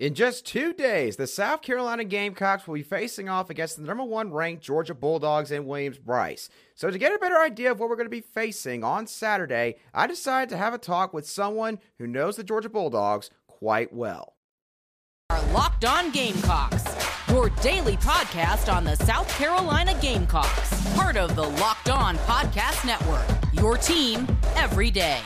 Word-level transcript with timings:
In 0.00 0.14
just 0.14 0.46
two 0.46 0.72
days, 0.72 1.16
the 1.16 1.26
South 1.26 1.60
Carolina 1.60 2.04
Gamecocks 2.04 2.66
will 2.66 2.74
be 2.74 2.82
facing 2.82 3.28
off 3.28 3.50
against 3.50 3.76
the 3.76 3.82
number 3.82 4.02
one 4.02 4.32
ranked 4.32 4.62
Georgia 4.62 4.94
Bulldogs 4.94 5.50
and 5.50 5.66
Williams 5.66 5.98
Brice. 5.98 6.48
So, 6.74 6.90
to 6.90 6.96
get 6.96 7.14
a 7.14 7.18
better 7.18 7.38
idea 7.38 7.70
of 7.70 7.78
what 7.78 7.90
we're 7.90 7.96
going 7.96 8.06
to 8.06 8.10
be 8.10 8.22
facing 8.22 8.82
on 8.82 9.06
Saturday, 9.06 9.76
I 9.92 10.06
decided 10.06 10.48
to 10.48 10.56
have 10.56 10.72
a 10.72 10.78
talk 10.78 11.12
with 11.12 11.28
someone 11.28 11.80
who 11.98 12.06
knows 12.06 12.36
the 12.36 12.44
Georgia 12.44 12.70
Bulldogs 12.70 13.28
quite 13.46 13.92
well. 13.92 14.36
Our 15.28 15.42
Locked 15.52 15.84
On 15.84 16.10
Gamecocks, 16.10 16.82
your 17.28 17.50
daily 17.60 17.98
podcast 17.98 18.72
on 18.74 18.84
the 18.84 18.96
South 18.96 19.28
Carolina 19.36 19.94
Gamecocks, 20.00 20.94
part 20.94 21.18
of 21.18 21.36
the 21.36 21.46
Locked 21.46 21.90
On 21.90 22.16
Podcast 22.20 22.86
Network, 22.86 23.26
your 23.52 23.76
team 23.76 24.26
every 24.56 24.90
day. 24.90 25.20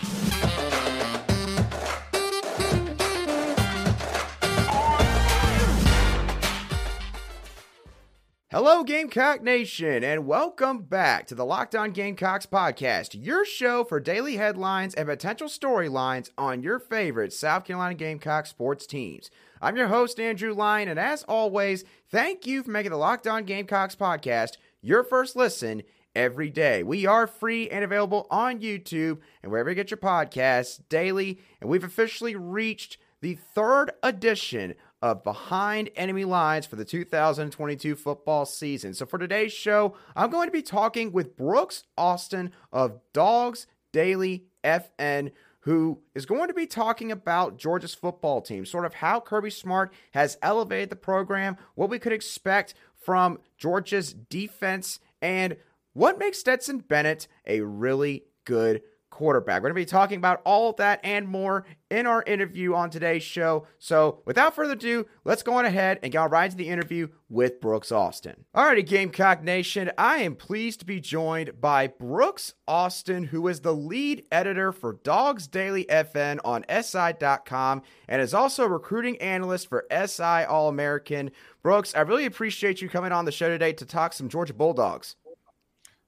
Hello, 8.55 8.85
Gamecock 8.85 9.43
Nation, 9.43 10.05
and 10.05 10.29
welcome 10.29 10.83
back 10.83 11.27
to 11.27 11.35
the 11.35 11.45
Locked 11.45 11.75
On 11.75 11.91
Gamecocks 11.91 12.47
podcast, 12.47 13.09
your 13.21 13.45
show 13.45 13.83
for 13.83 13.99
daily 13.99 14.37
headlines 14.37 14.95
and 14.95 15.09
potential 15.09 15.49
storylines 15.49 16.31
on 16.39 16.63
your 16.63 16.79
favorite 16.79 17.33
South 17.33 17.65
Carolina 17.65 17.97
Gamecock 17.97 18.47
sports 18.47 18.87
teams. 18.87 19.29
I'm 19.61 19.77
your 19.77 19.89
host, 19.89 20.21
Andrew 20.21 20.55
Lyon, 20.55 20.87
and 20.87 21.01
as 21.01 21.25
always, 21.25 21.83
thank 22.13 22.47
you 22.47 22.63
for 22.63 22.71
making 22.71 22.93
the 22.93 22.97
Locked 22.97 23.27
On 23.27 23.43
Gamecocks 23.43 23.97
podcast 23.97 24.53
your 24.81 25.03
first 25.03 25.35
listen 25.35 25.83
every 26.15 26.49
day. 26.49 26.85
We 26.85 27.07
are 27.07 27.27
free 27.27 27.69
and 27.69 27.83
available 27.83 28.29
on 28.31 28.61
YouTube 28.61 29.19
and 29.43 29.51
wherever 29.51 29.71
you 29.71 29.75
get 29.75 29.91
your 29.91 29.99
podcasts 29.99 30.81
daily, 30.89 31.41
and 31.61 31.69
we've 31.69 31.83
officially 31.83 32.37
reached 32.37 32.99
the 33.21 33.35
third 33.35 33.91
edition 34.05 34.75
of 35.05 35.23
Behind 35.23 35.91
Enemy 35.97 36.25
Lines 36.25 36.65
for 36.65 36.77
the 36.77 36.85
2022 36.87 37.95
football 37.95 38.47
season. 38.47 38.95
So, 38.95 39.05
for 39.05 39.19
today's 39.19 39.53
show, 39.53 39.95
I'm 40.17 40.31
going 40.31 40.49
to 40.49 40.53
be 40.53 40.63
talking 40.63 41.13
with 41.13 41.37
Brooks 41.37 41.85
Austin 41.99 42.53
of 42.73 43.01
Dawgs 43.13 43.67
Daily 43.93 44.47
FN, 44.65 45.31
who 45.61 46.01
is 46.15 46.25
going 46.25 46.49
to 46.49 46.55
be 46.55 46.67
talking 46.67 47.13
about 47.13 47.59
Georgia's 47.59 47.95
football 47.95 48.41
team, 48.41 48.65
sort 48.65 48.87
of 48.87 48.95
how 48.95 49.21
Kirby 49.21 49.51
Smart 49.51 49.93
has 50.13 50.39
elevated 50.41 50.89
the 50.89 50.97
program, 50.97 51.59
what 51.75 51.91
we 51.91 51.99
could 51.99 52.15
expect 52.15 52.73
from 52.97 53.41
Georgia's 53.59 54.15
defense, 54.15 55.01
and 55.21 55.59
what 55.93 56.19
makes 56.19 56.39
Stetson 56.39 56.79
Bennett 56.79 57.29
a 57.47 57.61
really 57.61 58.25
good 58.47 58.81
quarterback. 59.15 59.63
We're 59.63 59.69
going 59.69 59.83
to 59.83 59.87
be 59.87 59.91
talking 59.91 60.19
about 60.19 60.43
all 60.45 60.73
that 60.73 60.99
and 61.05 61.29
more 61.29 61.65
in 61.89 62.05
our 62.05 62.25
interview 62.25 62.75
on 62.75 62.91
today's 62.91 63.23
show. 63.23 63.67
So, 63.79 64.23
without 64.27 64.57
further 64.57 64.73
ado, 64.73 65.07
let's 65.25 65.45
go 65.45 65.55
on 65.55 65.65
ahead 65.65 66.01
and 66.03 66.13
get 66.13 66.31
right 66.31 66.51
to 66.51 66.57
the 66.57 66.69
interview 66.69 67.09
with 67.29 67.61
Brooks 67.61 67.93
Austin. 67.93 68.45
Alrighty, 68.57 68.85
Gamecock 68.85 69.45
Nation, 69.45 69.93
I 69.97 70.19
am 70.19 70.35
pleased 70.35 70.81
to 70.81 70.87
be 70.87 71.01
joined 71.01 71.61
by 71.61 71.87
Brooks 71.87 72.55
Austin, 72.67 73.25
who 73.25 73.47
is 73.47 73.61
the 73.61 73.73
lead 73.73 74.25
editor 74.33 74.73
for 74.73 74.95
Dawgs 75.05 75.47
Daily 75.47 75.85
FN 75.85 76.41
on 76.45 76.65
SI.com 76.69 77.83
and 78.09 78.21
is 78.21 78.35
also 78.35 78.65
a 78.65 78.69
recruiting 78.69 79.17
analyst 79.19 79.69
for 79.69 79.87
SI 79.91 80.45
All 80.45 80.69
American. 80.69 81.31
Brooks, 81.63 81.95
I 81.95 82.01
really 82.01 82.27
appreciate 82.27 82.83
you 82.83 82.89
coming 82.89 83.13
on 83.13 83.27
the 83.27 83.33
show 83.33 83.49
today 83.49 83.73
to 83.75 83.87
talk 83.87 84.13
some 84.13 84.29
Georgia 84.29 84.55
Bulldogs. 84.55 85.15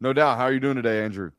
No 0.01 0.12
doubt. 0.12 0.39
How 0.39 0.45
are 0.45 0.53
you 0.53 0.61
doing 0.61 0.77
today, 0.77 1.03
Andrew? 1.05 1.31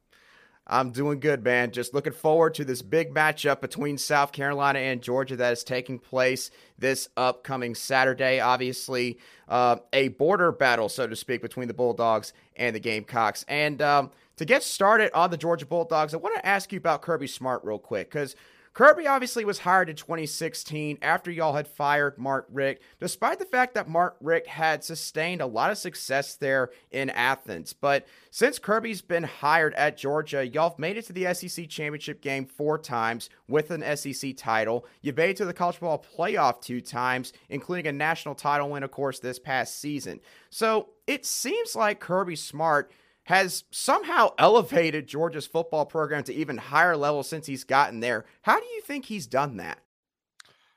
I'm 0.69 0.91
doing 0.91 1.21
good, 1.21 1.43
man. 1.43 1.71
Just 1.71 1.93
looking 1.93 2.13
forward 2.13 2.53
to 2.55 2.65
this 2.65 2.81
big 2.81 3.13
matchup 3.13 3.61
between 3.61 3.97
South 3.97 4.33
Carolina 4.33 4.79
and 4.79 5.01
Georgia 5.01 5.37
that 5.37 5.53
is 5.53 5.63
taking 5.63 5.97
place 5.97 6.51
this 6.77 7.07
upcoming 7.15 7.73
Saturday. 7.73 8.41
Obviously, 8.41 9.17
uh, 9.47 9.77
a 9.93 10.09
border 10.09 10.51
battle, 10.51 10.89
so 10.89 11.07
to 11.07 11.15
speak, 11.15 11.41
between 11.41 11.69
the 11.69 11.73
Bulldogs 11.73 12.33
and 12.57 12.75
the 12.75 12.81
Gamecocks. 12.81 13.45
And 13.47 13.81
um, 13.81 14.11
to 14.35 14.45
get 14.45 14.61
started 14.61 15.11
on 15.13 15.31
the 15.31 15.37
Georgia 15.37 15.65
Bulldogs, 15.65 16.13
I 16.13 16.17
want 16.17 16.35
to 16.35 16.45
ask 16.45 16.73
you 16.73 16.77
about 16.77 17.01
Kirby 17.01 17.27
Smart 17.27 17.63
real 17.63 17.79
quick 17.79 18.09
because 18.09 18.35
Kirby 18.77 19.07
obviously 19.07 19.43
was 19.43 19.57
hired 19.57 19.89
in 19.89 19.95
2016 19.95 20.99
after 21.01 21.31
y'all 21.31 21.55
had 21.55 21.67
fired 21.67 22.19
Mark 22.19 22.45
Richt, 22.51 22.83
despite 22.99 23.39
the 23.39 23.45
fact 23.45 23.73
that 23.73 23.89
Mark 23.89 24.17
Richt 24.21 24.45
had 24.45 24.83
sustained 24.83 25.41
a 25.41 25.47
lot 25.47 25.71
of 25.71 25.79
success 25.79 26.35
there 26.35 26.69
in 26.91 27.09
Athens. 27.09 27.73
But 27.73 28.05
since 28.29 28.59
Kirby's 28.59 29.01
been 29.01 29.23
hired 29.23 29.73
at 29.73 29.97
Georgia, 29.97 30.45
y'all 30.45 30.69
have 30.69 30.77
made 30.77 30.95
it 30.95 31.07
to 31.07 31.13
the 31.13 31.33
SEC 31.33 31.67
championship 31.67 32.21
game 32.21 32.45
four 32.45 32.77
times 32.77 33.31
with 33.47 33.71
an 33.71 33.97
SEC 33.97 34.37
title. 34.37 34.85
You've 35.01 35.17
made 35.17 35.31
it 35.31 35.37
to 35.37 35.45
the 35.45 35.55
college 35.55 35.77
football 35.77 36.05
playoff 36.15 36.61
two 36.61 36.79
times, 36.79 37.33
including 37.49 37.87
a 37.87 37.91
national 37.91 38.35
title 38.35 38.69
win, 38.69 38.83
of 38.83 38.91
course, 38.91 39.17
this 39.17 39.39
past 39.39 39.79
season. 39.79 40.19
So 40.51 40.89
it 41.07 41.25
seems 41.25 41.75
like 41.75 41.99
Kirby 41.99 42.35
Smart 42.35 42.91
has 43.27 43.65
somehow 43.71 44.29
elevated 44.37 45.05
Georgia's 45.05 45.45
football 45.45 45.85
program 45.85 46.23
to 46.23 46.33
even 46.33 46.57
higher 46.57 46.95
levels 46.95 47.27
since 47.27 47.45
he's 47.45 47.65
gotten 47.65 47.99
there. 47.99 48.23
How 48.41 48.57
do 48.57 48.65
you 48.65 48.81
think 48.81 49.05
he's 49.05 49.27
done 49.27 49.57
that? 49.57 49.79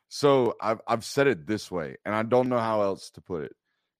So 0.09 0.57
I've 0.61 0.81
I've 0.89 1.05
said 1.05 1.29
it 1.29 1.47
this 1.47 1.71
way, 1.71 1.97
and 2.05 2.13
I 2.13 2.25
don't 2.25 2.49
know 2.49 2.59
how 2.59 2.83
else 2.83 3.11
to 3.11 3.21
put 3.21 3.45
it. 3.45 3.53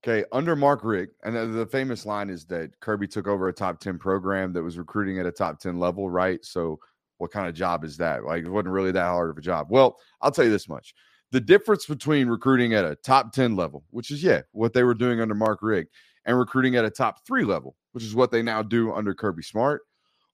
Okay, 0.03 0.25
under 0.33 0.57
Mark 0.57 0.81
Richt, 0.83 1.15
and 1.23 1.37
the, 1.37 1.47
the 1.47 1.67
famous 1.67 2.05
line 2.05 2.29
is 2.29 2.45
that 2.47 2.79
Kirby 2.81 3.07
took 3.07 3.29
over 3.29 3.47
a 3.47 3.53
top 3.53 3.79
10 3.79 3.99
program 3.99 4.53
that 4.55 4.63
was 4.63 4.79
recruiting 4.79 5.21
at 5.21 5.27
a 5.27 5.33
top 5.33 5.61
10 5.61 5.79
level, 5.79 6.11
right? 6.11 6.45
So 6.45 6.81
what 7.19 7.31
kind 7.31 7.49
of 7.49 7.55
job 7.55 7.85
is 7.85 7.99
that? 7.99 8.25
Like 8.25 8.43
it 8.45 8.51
wasn't 8.51 8.73
really 8.73 8.91
that 8.93 9.05
hard 9.05 9.31
of 9.31 9.39
a 9.39 9.43
job. 9.43 9.69
Well, 9.71 9.97
I'll 10.21 10.33
tell 10.33 10.45
you 10.45 10.51
this 10.51 10.69
much. 10.69 10.93
The 11.31 11.41
difference 11.41 11.87
between 11.87 12.27
recruiting 12.27 12.75
at 12.75 12.85
a 12.85 12.97
top 12.97 13.33
10 13.33 13.55
level, 13.55 13.85
which 13.91 14.11
is 14.11 14.25
yeah, 14.25 14.41
what 14.51 14.73
they 14.73 14.83
were 14.83 14.95
doing 14.95 15.21
under 15.21 15.37
Mark 15.37 15.61
Richt, 15.63 15.93
and 16.31 16.39
recruiting 16.39 16.77
at 16.77 16.85
a 16.85 16.91
top 16.91 17.27
3 17.27 17.45
level, 17.45 17.75
which 17.91 18.05
is 18.05 18.15
what 18.15 18.31
they 18.31 18.41
now 18.41 18.63
do 18.63 18.93
under 18.93 19.13
Kirby 19.13 19.43
Smart. 19.43 19.83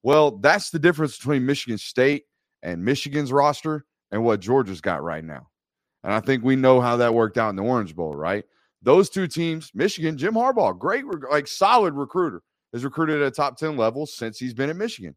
Well, 0.03 0.37
that's 0.37 0.69
the 0.69 0.77
difference 0.77 1.17
between 1.17 1.45
Michigan 1.45 1.79
State 1.79 2.25
and 2.61 2.85
Michigan's 2.85 3.31
roster 3.31 3.83
and 4.11 4.23
what 4.23 4.39
Georgia's 4.39 4.79
got 4.79 5.03
right 5.03 5.23
now. 5.23 5.47
And 6.03 6.13
I 6.13 6.19
think 6.19 6.43
we 6.43 6.55
know 6.55 6.79
how 6.79 6.97
that 6.97 7.15
worked 7.15 7.39
out 7.39 7.49
in 7.49 7.55
the 7.55 7.63
Orange 7.63 7.95
Bowl, 7.95 8.15
right? 8.15 8.45
Those 8.83 9.09
two 9.09 9.27
teams, 9.27 9.71
Michigan, 9.73 10.17
Jim 10.19 10.35
Harbaugh, 10.35 10.77
great, 10.77 11.03
like 11.31 11.47
solid 11.47 11.95
recruiter, 11.95 12.43
has 12.73 12.83
recruited 12.85 13.21
at 13.23 13.27
a 13.27 13.31
top 13.31 13.57
10 13.57 13.75
level 13.75 14.05
since 14.05 14.37
he's 14.37 14.53
been 14.53 14.69
at 14.69 14.75
Michigan. 14.75 15.15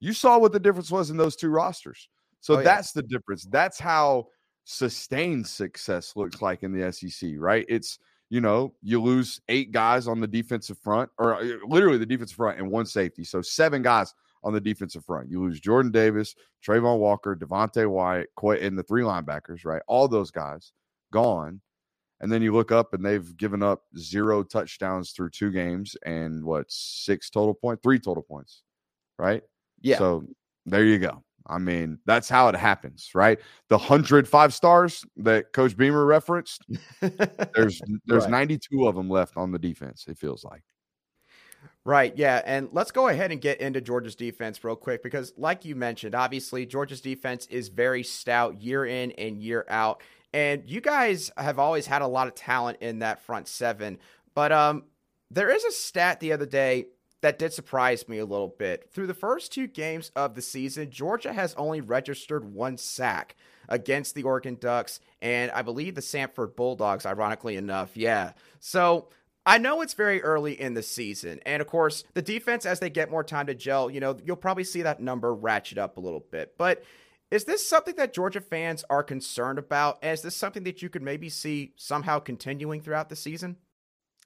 You 0.00 0.14
saw 0.14 0.38
what 0.38 0.52
the 0.52 0.60
difference 0.60 0.90
was 0.90 1.10
in 1.10 1.18
those 1.18 1.36
two 1.36 1.50
rosters. 1.50 2.08
So 2.40 2.54
oh, 2.54 2.58
yeah. 2.58 2.64
that's 2.64 2.92
the 2.92 3.02
difference. 3.02 3.44
That's 3.44 3.78
how 3.78 4.28
sustained 4.64 5.46
success 5.46 6.14
looks 6.16 6.40
like 6.40 6.62
in 6.62 6.72
the 6.72 6.90
SEC, 6.90 7.32
right? 7.36 7.66
It's 7.68 7.98
you 8.30 8.40
know, 8.40 8.74
you 8.82 9.00
lose 9.00 9.40
eight 9.48 9.72
guys 9.72 10.06
on 10.06 10.20
the 10.20 10.26
defensive 10.26 10.78
front, 10.78 11.10
or 11.18 11.36
uh, 11.36 11.44
literally 11.66 11.98
the 11.98 12.06
defensive 12.06 12.36
front 12.36 12.58
and 12.58 12.70
one 12.70 12.86
safety. 12.86 13.24
So 13.24 13.40
seven 13.40 13.82
guys 13.82 14.14
on 14.44 14.52
the 14.52 14.60
defensive 14.60 15.04
front. 15.04 15.30
You 15.30 15.42
lose 15.42 15.60
Jordan 15.60 15.90
Davis, 15.90 16.34
Travon 16.64 16.98
Walker, 16.98 17.34
Devonte 17.34 17.88
Wyatt, 17.88 18.28
and 18.62 18.78
the 18.78 18.82
three 18.82 19.02
linebackers, 19.02 19.64
right? 19.64 19.82
All 19.88 20.08
those 20.08 20.30
guys 20.30 20.72
gone. 21.12 21.60
And 22.20 22.32
then 22.32 22.42
you 22.42 22.52
look 22.52 22.72
up 22.72 22.94
and 22.94 23.04
they've 23.04 23.36
given 23.36 23.62
up 23.62 23.84
zero 23.96 24.42
touchdowns 24.42 25.12
through 25.12 25.30
two 25.30 25.52
games 25.52 25.96
and 26.04 26.44
what, 26.44 26.66
six 26.68 27.30
total 27.30 27.54
points, 27.54 27.80
three 27.82 28.00
total 28.00 28.24
points, 28.24 28.62
right? 29.18 29.42
Yeah. 29.80 29.98
So 29.98 30.24
there 30.66 30.84
you 30.84 30.98
go. 30.98 31.22
I 31.48 31.58
mean, 31.58 31.98
that's 32.04 32.28
how 32.28 32.48
it 32.48 32.56
happens, 32.56 33.10
right? 33.14 33.38
The 33.68 33.78
hundred 33.78 34.28
five 34.28 34.52
stars 34.52 35.04
that 35.16 35.52
Coach 35.52 35.76
Beamer 35.76 36.04
referenced, 36.04 36.64
there's 37.00 37.80
there's 38.06 38.24
right. 38.24 38.30
92 38.30 38.86
of 38.86 38.94
them 38.94 39.08
left 39.08 39.36
on 39.36 39.50
the 39.50 39.58
defense. 39.58 40.06
It 40.08 40.18
feels 40.18 40.44
like. 40.44 40.62
Right, 41.84 42.16
yeah, 42.16 42.42
and 42.44 42.68
let's 42.72 42.90
go 42.90 43.08
ahead 43.08 43.32
and 43.32 43.40
get 43.40 43.60
into 43.60 43.80
Georgia's 43.80 44.14
defense 44.14 44.62
real 44.62 44.76
quick 44.76 45.02
because, 45.02 45.32
like 45.36 45.64
you 45.64 45.74
mentioned, 45.74 46.14
obviously 46.14 46.66
Georgia's 46.66 47.00
defense 47.00 47.46
is 47.46 47.68
very 47.68 48.02
stout 48.02 48.60
year 48.60 48.84
in 48.84 49.10
and 49.12 49.38
year 49.38 49.64
out, 49.68 50.02
and 50.34 50.62
you 50.66 50.80
guys 50.80 51.30
have 51.36 51.58
always 51.58 51.86
had 51.86 52.02
a 52.02 52.06
lot 52.06 52.28
of 52.28 52.34
talent 52.34 52.78
in 52.82 52.98
that 52.98 53.22
front 53.22 53.48
seven. 53.48 53.98
But 54.34 54.52
um, 54.52 54.84
there 55.30 55.50
is 55.50 55.64
a 55.64 55.72
stat 55.72 56.20
the 56.20 56.32
other 56.32 56.46
day 56.46 56.86
that 57.20 57.38
did 57.38 57.52
surprise 57.52 58.08
me 58.08 58.18
a 58.18 58.26
little 58.26 58.54
bit. 58.58 58.90
Through 58.92 59.08
the 59.08 59.14
first 59.14 59.52
two 59.52 59.66
games 59.66 60.10
of 60.14 60.34
the 60.34 60.42
season, 60.42 60.90
Georgia 60.90 61.32
has 61.32 61.54
only 61.54 61.80
registered 61.80 62.52
one 62.52 62.76
sack 62.76 63.34
against 63.68 64.14
the 64.14 64.22
Oregon 64.22 64.56
Ducks 64.60 65.00
and 65.20 65.50
I 65.50 65.62
believe 65.62 65.94
the 65.94 66.00
Samford 66.00 66.56
Bulldogs, 66.56 67.04
ironically 67.04 67.56
enough. 67.56 67.96
Yeah. 67.96 68.32
So 68.60 69.08
I 69.44 69.58
know 69.58 69.80
it's 69.80 69.94
very 69.94 70.22
early 70.22 70.58
in 70.60 70.74
the 70.74 70.82
season. 70.82 71.40
And 71.44 71.60
of 71.60 71.66
course, 71.66 72.04
the 72.14 72.22
defense, 72.22 72.66
as 72.66 72.80
they 72.80 72.90
get 72.90 73.10
more 73.10 73.24
time 73.24 73.46
to 73.46 73.54
gel, 73.54 73.90
you 73.90 74.00
know, 74.00 74.16
you'll 74.24 74.36
probably 74.36 74.64
see 74.64 74.82
that 74.82 75.00
number 75.00 75.34
ratchet 75.34 75.78
up 75.78 75.96
a 75.96 76.00
little 76.00 76.24
bit. 76.30 76.54
But 76.56 76.84
is 77.30 77.44
this 77.44 77.68
something 77.68 77.96
that 77.96 78.12
Georgia 78.12 78.40
fans 78.40 78.84
are 78.88 79.02
concerned 79.02 79.58
about? 79.58 79.98
And 80.02 80.12
is 80.12 80.22
this 80.22 80.36
something 80.36 80.64
that 80.64 80.82
you 80.82 80.88
could 80.88 81.02
maybe 81.02 81.28
see 81.28 81.72
somehow 81.76 82.20
continuing 82.20 82.80
throughout 82.80 83.08
the 83.08 83.16
season? 83.16 83.56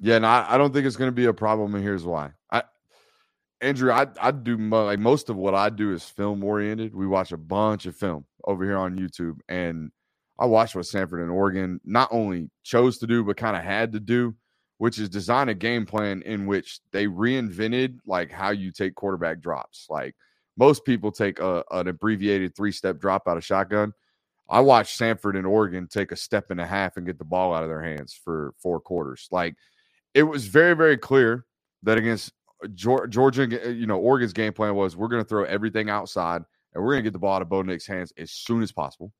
Yeah, 0.01 0.19
no, 0.19 0.29
I 0.29 0.57
don't 0.59 0.73
think 0.73 0.87
it's 0.87 0.97
going 0.97 1.11
to 1.11 1.15
be 1.15 1.27
a 1.27 1.33
problem, 1.33 1.75
and 1.75 1.85
here's 1.85 2.05
why. 2.05 2.33
I 2.51 2.63
Andrew, 3.63 3.93
I 3.93 4.09
I 4.21 4.33
do 4.33 4.57
like 4.57 4.99
most 4.99 5.31
of 5.31 5.37
what 5.37 5.55
I 5.55 5.71
do 5.71 5.93
is 5.93 6.05
film 6.05 6.43
oriented. 6.43 6.95
We 6.95 7.07
watch 7.07 7.31
a 7.31 7.37
bunch 7.37 7.87
of 7.87 7.97
film 7.97 8.27
over 8.45 8.65
here 8.65 8.77
on 8.77 8.99
YouTube, 8.99 9.39
and 9.49 9.93
I 10.39 10.47
watched 10.47 10.75
what 10.75 10.85
Samford 10.85 11.23
and 11.23 11.31
Oregon 11.31 11.81
not 11.85 12.09
only 12.11 12.51
chose 12.65 12.99
to 12.99 13.07
do, 13.07 13.23
but 13.23 13.37
kind 13.37 13.57
of 13.57 13.63
had 13.63 13.93
to 13.93 14.01
do, 14.01 14.35
which 14.79 14.99
is 14.99 15.09
design 15.09 15.49
a 15.49 15.55
game 15.55 15.87
plan 15.87 16.23
in 16.23 16.47
which 16.47 16.81
they 16.91 17.07
reinvented 17.07 17.99
like 18.05 18.33
how 18.33 18.51
you 18.51 18.73
take 18.73 18.97
quarterback 18.97 19.41
drops. 19.41 19.87
Like 19.89 20.17
most 20.57 20.85
people 20.85 21.13
take 21.13 21.39
a, 21.39 21.63
an 21.71 21.87
abbreviated 21.87 22.57
three 22.57 22.73
step 22.73 22.99
drop 22.99 23.29
out 23.29 23.37
of 23.37 23.45
shotgun. 23.45 23.93
I 24.51 24.59
watched 24.59 24.99
Samford 24.99 25.39
and 25.39 25.47
Oregon 25.47 25.87
take 25.87 26.11
a 26.11 26.17
step 26.17 26.51
and 26.51 26.61
a 26.61 26.67
half 26.67 26.97
and 26.97 27.07
get 27.07 27.19
the 27.19 27.25
ball 27.25 27.55
out 27.55 27.63
of 27.63 27.69
their 27.69 27.83
hands 27.83 28.13
for 28.13 28.55
four 28.59 28.81
quarters. 28.81 29.29
Like 29.31 29.55
it 30.15 30.25
was 30.25 30.49
very, 30.49 30.75
very 30.75 30.99
clear 30.99 31.47
that 31.85 31.99
against 31.99 32.33
Georgia, 32.75 33.73
you 33.73 33.87
know, 33.87 33.99
Oregon's 33.99 34.33
game 34.33 34.53
plan 34.53 34.75
was 34.75 34.97
we're 34.97 35.09
going 35.09 35.23
to 35.23 35.29
throw 35.29 35.45
everything 35.45 35.91
outside 35.91 36.43
and 36.75 36.83
we're 36.83 36.93
going 36.93 37.05
to 37.05 37.07
get 37.07 37.13
the 37.13 37.19
ball 37.19 37.37
out 37.37 37.43
of 37.43 37.49
Bo 37.49 37.63
Nix's 37.63 37.87
hands 37.87 38.13
as 38.17 38.31
soon 38.31 38.63
as 38.63 38.73
possible. 38.73 39.13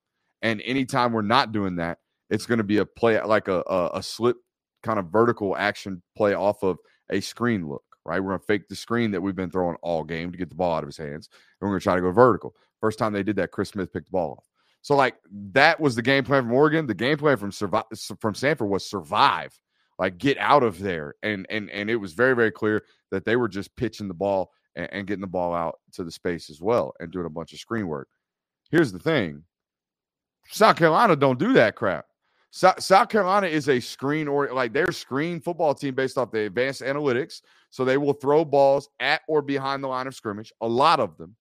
And 0.43 0.61
anytime 0.63 1.13
we're 1.13 1.23
not 1.23 1.53
doing 1.53 1.77
that, 1.77 1.99
it's 2.31 2.47
going 2.47 2.59
to 2.59 2.65
be 2.65 2.79
a 2.79 2.87
play 2.87 3.21
like 3.23 3.49
a, 3.49 3.63
a, 3.67 3.91
a 3.95 4.03
slip 4.03 4.37
kind 4.83 4.99
of 4.99 5.07
vertical 5.07 5.57
action 5.57 6.03
play 6.17 6.35
off 6.35 6.63
of 6.63 6.79
a 7.11 7.21
screen 7.21 7.69
look, 7.69 7.85
right? 8.05 8.21
We're 8.21 8.31
going 8.31 8.41
to 8.41 8.47
fake 8.47 8.69
the 8.69 8.77
screen 8.77 9.11
that 9.13 9.21
we've 9.21 9.37
been 9.37 9.51
throwing 9.51 9.77
all 9.83 10.03
game 10.03 10.33
to 10.33 10.39
get 10.39 10.49
the 10.49 10.55
ball 10.55 10.77
out 10.77 10.83
of 10.83 10.89
his 10.89 10.97
hands. 10.97 11.29
And 11.33 11.69
we're 11.69 11.75
going 11.75 11.81
to 11.81 11.85
try 11.85 11.95
to 11.95 12.01
go 12.01 12.11
vertical. 12.11 12.55
First 12.81 12.99
time 12.99 13.13
they 13.13 13.23
did 13.23 13.37
that, 13.37 13.53
Chris 13.53 13.71
Smith 13.71 13.93
picked 13.93 14.07
the 14.07 14.13
ball 14.13 14.33
off. 14.33 14.47
So, 14.81 14.97
like, 14.97 15.15
that 15.53 15.79
was 15.79 15.95
the 15.95 16.03
game 16.03 16.25
plan 16.25 16.43
from 16.43 16.53
Oregon. 16.53 16.87
The 16.87 16.95
game 16.95 17.17
plan 17.17 17.37
from 17.37 17.53
survive 17.53 17.85
from 18.19 18.35
Samford 18.35 18.69
was 18.69 18.85
survive, 18.85 19.57
like 19.97 20.19
get 20.19 20.37
out 20.39 20.65
of 20.65 20.81
there. 20.81 21.15
And 21.23 21.47
and 21.49 21.71
and 21.71 21.89
it 21.89 21.97
was 21.97 22.15
very, 22.15 22.35
very 22.35 22.51
clear 22.51 22.83
that 23.13 23.25
they 23.25 23.37
were 23.37 23.49
just 23.49 23.77
pitching 23.77 24.09
the 24.09 24.15
ball 24.15 24.51
and, 24.75 24.89
and 24.91 25.07
getting 25.07 25.21
the 25.21 25.27
ball 25.29 25.55
out 25.55 25.79
to 25.93 26.03
the 26.03 26.11
space 26.11 26.51
as 26.51 26.61
well 26.61 26.93
and 26.99 27.13
doing 27.13 27.27
a 27.27 27.31
bunch 27.31 27.53
of 27.53 27.61
screen 27.61 27.87
work. 27.87 28.09
Here's 28.71 28.91
the 28.91 28.99
thing 28.99 29.45
South 30.49 30.77
Carolina 30.77 31.15
don't 31.15 31.39
do 31.39 31.53
that 31.53 31.77
crap. 31.77 32.07
South, 32.51 33.09
Carolina 33.09 33.47
is 33.47 33.71
a 33.71 33.81
screen 33.81 34.29
or 34.29 34.53
like 34.53 34.75
their 34.75 34.93
screen 34.93 35.41
football 35.41 35.75
team 35.75 35.95
based 35.95 36.19
off 36.19 36.31
the 36.31 36.41
advanced 36.41 36.83
analytics. 36.83 37.41
So 37.71 37.83
they 37.83 37.97
will 37.97 38.13
throw 38.13 38.45
balls 38.45 38.91
at 39.01 39.23
or 39.27 39.41
behind 39.41 39.83
the 39.83 39.89
line 39.89 40.07
of 40.07 40.15
scrimmage, 40.15 40.53
a 40.61 40.69
lot 40.69 41.01
of 41.01 41.17
them. 41.17 41.35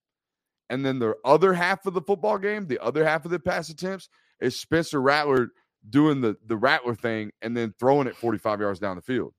And 0.70 0.86
then 0.86 1.00
the 1.00 1.16
other 1.26 1.54
half 1.54 1.86
of 1.86 1.94
the 1.94 2.02
football 2.02 2.38
game, 2.38 2.66
the 2.66 2.80
other 2.80 3.04
half 3.04 3.26
of 3.26 3.32
the 3.32 3.40
pass 3.40 3.68
attempts 3.68 4.08
is 4.40 4.58
Spencer 4.58 5.02
Rattler 5.02 5.52
doing 5.90 6.22
the, 6.22 6.38
the 6.48 6.56
Rattler 6.56 6.96
thing 6.96 7.32
and 7.42 7.58
then 7.58 7.74
throwing 7.78 8.08
it 8.08 8.16
45 8.16 8.62
yards 8.62 8.80
down 8.80 8.96
the 8.96 9.02
field. 9.02 9.34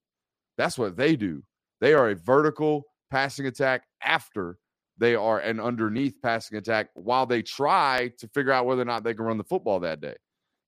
That's 0.59 0.77
what 0.77 0.95
they 0.95 1.17
do. 1.17 1.43
They 1.83 1.95
are 1.95 2.11
a 2.11 2.15
vertical 2.15 2.85
passing 3.11 3.47
attack 3.47 3.83
after 4.05 4.57
they 4.99 5.17
are 5.17 5.41
an 5.41 5.59
underneath 5.59 6.15
passing 6.23 6.57
attack 6.57 6.91
while 6.95 7.27
they 7.27 7.43
try 7.43 8.13
to 8.19 8.29
figure 8.29 8.53
out 8.53 8.67
whether 8.67 8.83
or 8.83 8.85
not 8.85 9.03
they 9.03 9.15
can 9.15 9.25
run 9.25 9.37
the 9.37 9.43
football 9.43 9.81
that 9.81 10.01
day. 10.01 10.15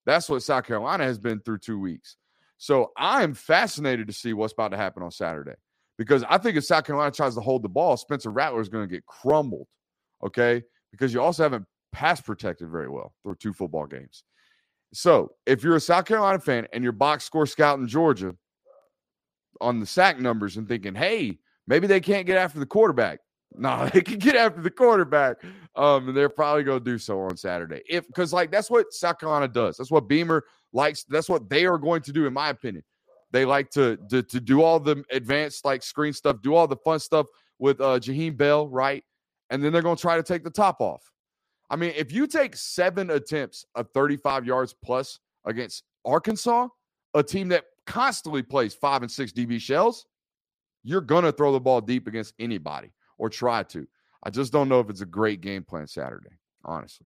That's 0.07 0.29
what 0.29 0.43
South 0.43 0.67
Carolina 0.67 1.05
has 1.05 1.21
been 1.21 1.39
through 1.39 1.59
two 1.59 1.79
weeks. 1.79 2.17
So 2.59 2.91
I'm 2.97 3.33
fascinated 3.33 4.09
to 4.09 4.13
see 4.13 4.33
what's 4.33 4.55
about 4.55 4.73
to 4.73 4.77
happen 4.77 5.05
on 5.05 5.13
Saturday 5.13 5.55
because 5.99 6.25
I 6.29 6.37
think 6.37 6.57
if 6.57 6.65
South 6.65 6.85
Carolina 6.85 7.13
tries 7.13 7.37
to 7.37 7.41
hold 7.41 7.63
the 7.63 7.69
ball, 7.69 7.97
Spencer 7.97 8.31
Rattler 8.31 8.61
is 8.61 8.69
going 8.69 8.89
to 8.89 8.93
get 8.93 9.07
crumbled. 9.07 9.69
Okay. 10.25 10.65
Because 10.91 11.15
you 11.15 11.23
also 11.23 11.45
haven't 11.45 11.65
pass 11.93 12.21
protected 12.21 12.71
very 12.71 12.89
well 12.89 13.15
through 13.23 13.37
two 13.37 13.53
football 13.53 13.87
games. 13.87 14.25
So 14.93 15.31
if 15.47 15.63
you're 15.63 15.77
a 15.77 15.81
South 15.81 16.07
Carolina 16.07 16.41
fan 16.41 16.67
and 16.73 16.83
you're 16.83 16.93
box 16.93 17.23
score 17.23 17.47
scout 17.47 17.79
in 17.79 17.87
Georgia 17.87 18.35
on 19.61 19.81
the 19.81 19.87
sack 19.87 20.19
numbers 20.19 20.57
and 20.57 20.69
thinking, 20.69 20.95
hey, 20.95 21.39
maybe 21.67 21.87
they 21.87 22.01
can't 22.01 22.27
get 22.27 22.37
after 22.37 22.59
the 22.59 22.67
quarterback, 22.67 23.21
no, 23.57 23.89
they 23.93 24.03
can 24.03 24.19
get 24.19 24.35
after 24.35 24.61
the 24.61 24.71
quarterback. 24.71 25.37
Um, 25.77 26.09
and 26.09 26.17
they're 26.17 26.29
probably 26.29 26.65
going 26.65 26.81
to 26.81 26.85
do 26.85 26.99
so 26.99 27.21
on 27.21 27.37
Saturday. 27.37 27.83
If 27.89 28.07
because 28.09 28.33
like 28.33 28.51
that's 28.51 28.71
what 28.71 28.87
Carolina 29.19 29.49
does. 29.49 29.77
That's 29.77 29.91
what 29.91 30.09
Beamer 30.09 30.45
likes. 30.73 31.05
That's 31.05 31.29
what 31.29 31.49
they 31.49 31.67
are 31.67 31.79
going 31.79 32.03
to 32.03 32.13
do, 32.13 32.27
in 32.27 32.33
my 32.33 32.49
opinion. 32.49 32.85
They 33.31 33.45
like 33.45 33.71
to 33.71 33.97
to, 34.11 34.23
to 34.23 34.41
do 34.41 34.63
all 34.63 34.81
the 34.81 35.05
advanced 35.11 35.65
like 35.65 35.83
screen 35.83 36.13
stuff, 36.13 36.43
do 36.43 36.55
all 36.55 36.67
the 36.67 36.77
fun 36.77 36.99
stuff 36.99 37.27
with 37.59 37.81
uh 37.81 37.99
Jaheim 37.99 38.37
Bell, 38.37 38.69
right? 38.69 39.05
And 39.51 39.63
then 39.63 39.73
they're 39.73 39.83
going 39.83 39.97
to 39.97 40.03
try 40.03 40.17
to 40.17 40.23
take 40.23 40.43
the 40.43 40.51
top 40.51 40.81
off. 40.81 41.11
I 41.71 41.77
mean, 41.77 41.93
if 41.97 42.13
you 42.13 42.27
take 42.27 42.57
seven 42.57 43.11
attempts 43.11 43.65
of 43.75 43.89
35 43.95 44.47
yards 44.47 44.75
plus 44.85 45.19
against 45.45 45.85
Arkansas, 46.05 46.69
a 47.15 47.23
team 47.23 47.49
that 47.49 47.65
constantly 47.87 48.43
plays 48.43 48.75
five 48.75 49.03
and 49.03 49.11
six 49.11 49.33
DB 49.33 49.61
shells, 49.61 50.07
you're 50.83 51.01
going 51.01 51.25
to 51.25 51.33
throw 51.33 51.53
the 51.53 51.61
ball 51.61 51.81
deep 51.81 52.07
against 52.07 52.35
anybody 52.39 52.93
or 53.19 53.29
try 53.29 53.63
to. 53.65 53.87
I 54.23 54.31
just 54.31 54.53
don't 54.53 54.69
know 54.69 54.81
if 54.81 54.91
it's 54.91 55.01
a 55.01 55.07
great 55.07 55.41
game 55.41 55.65
plan 55.65 55.87
Saturday, 55.87 56.39
honestly. 56.65 57.07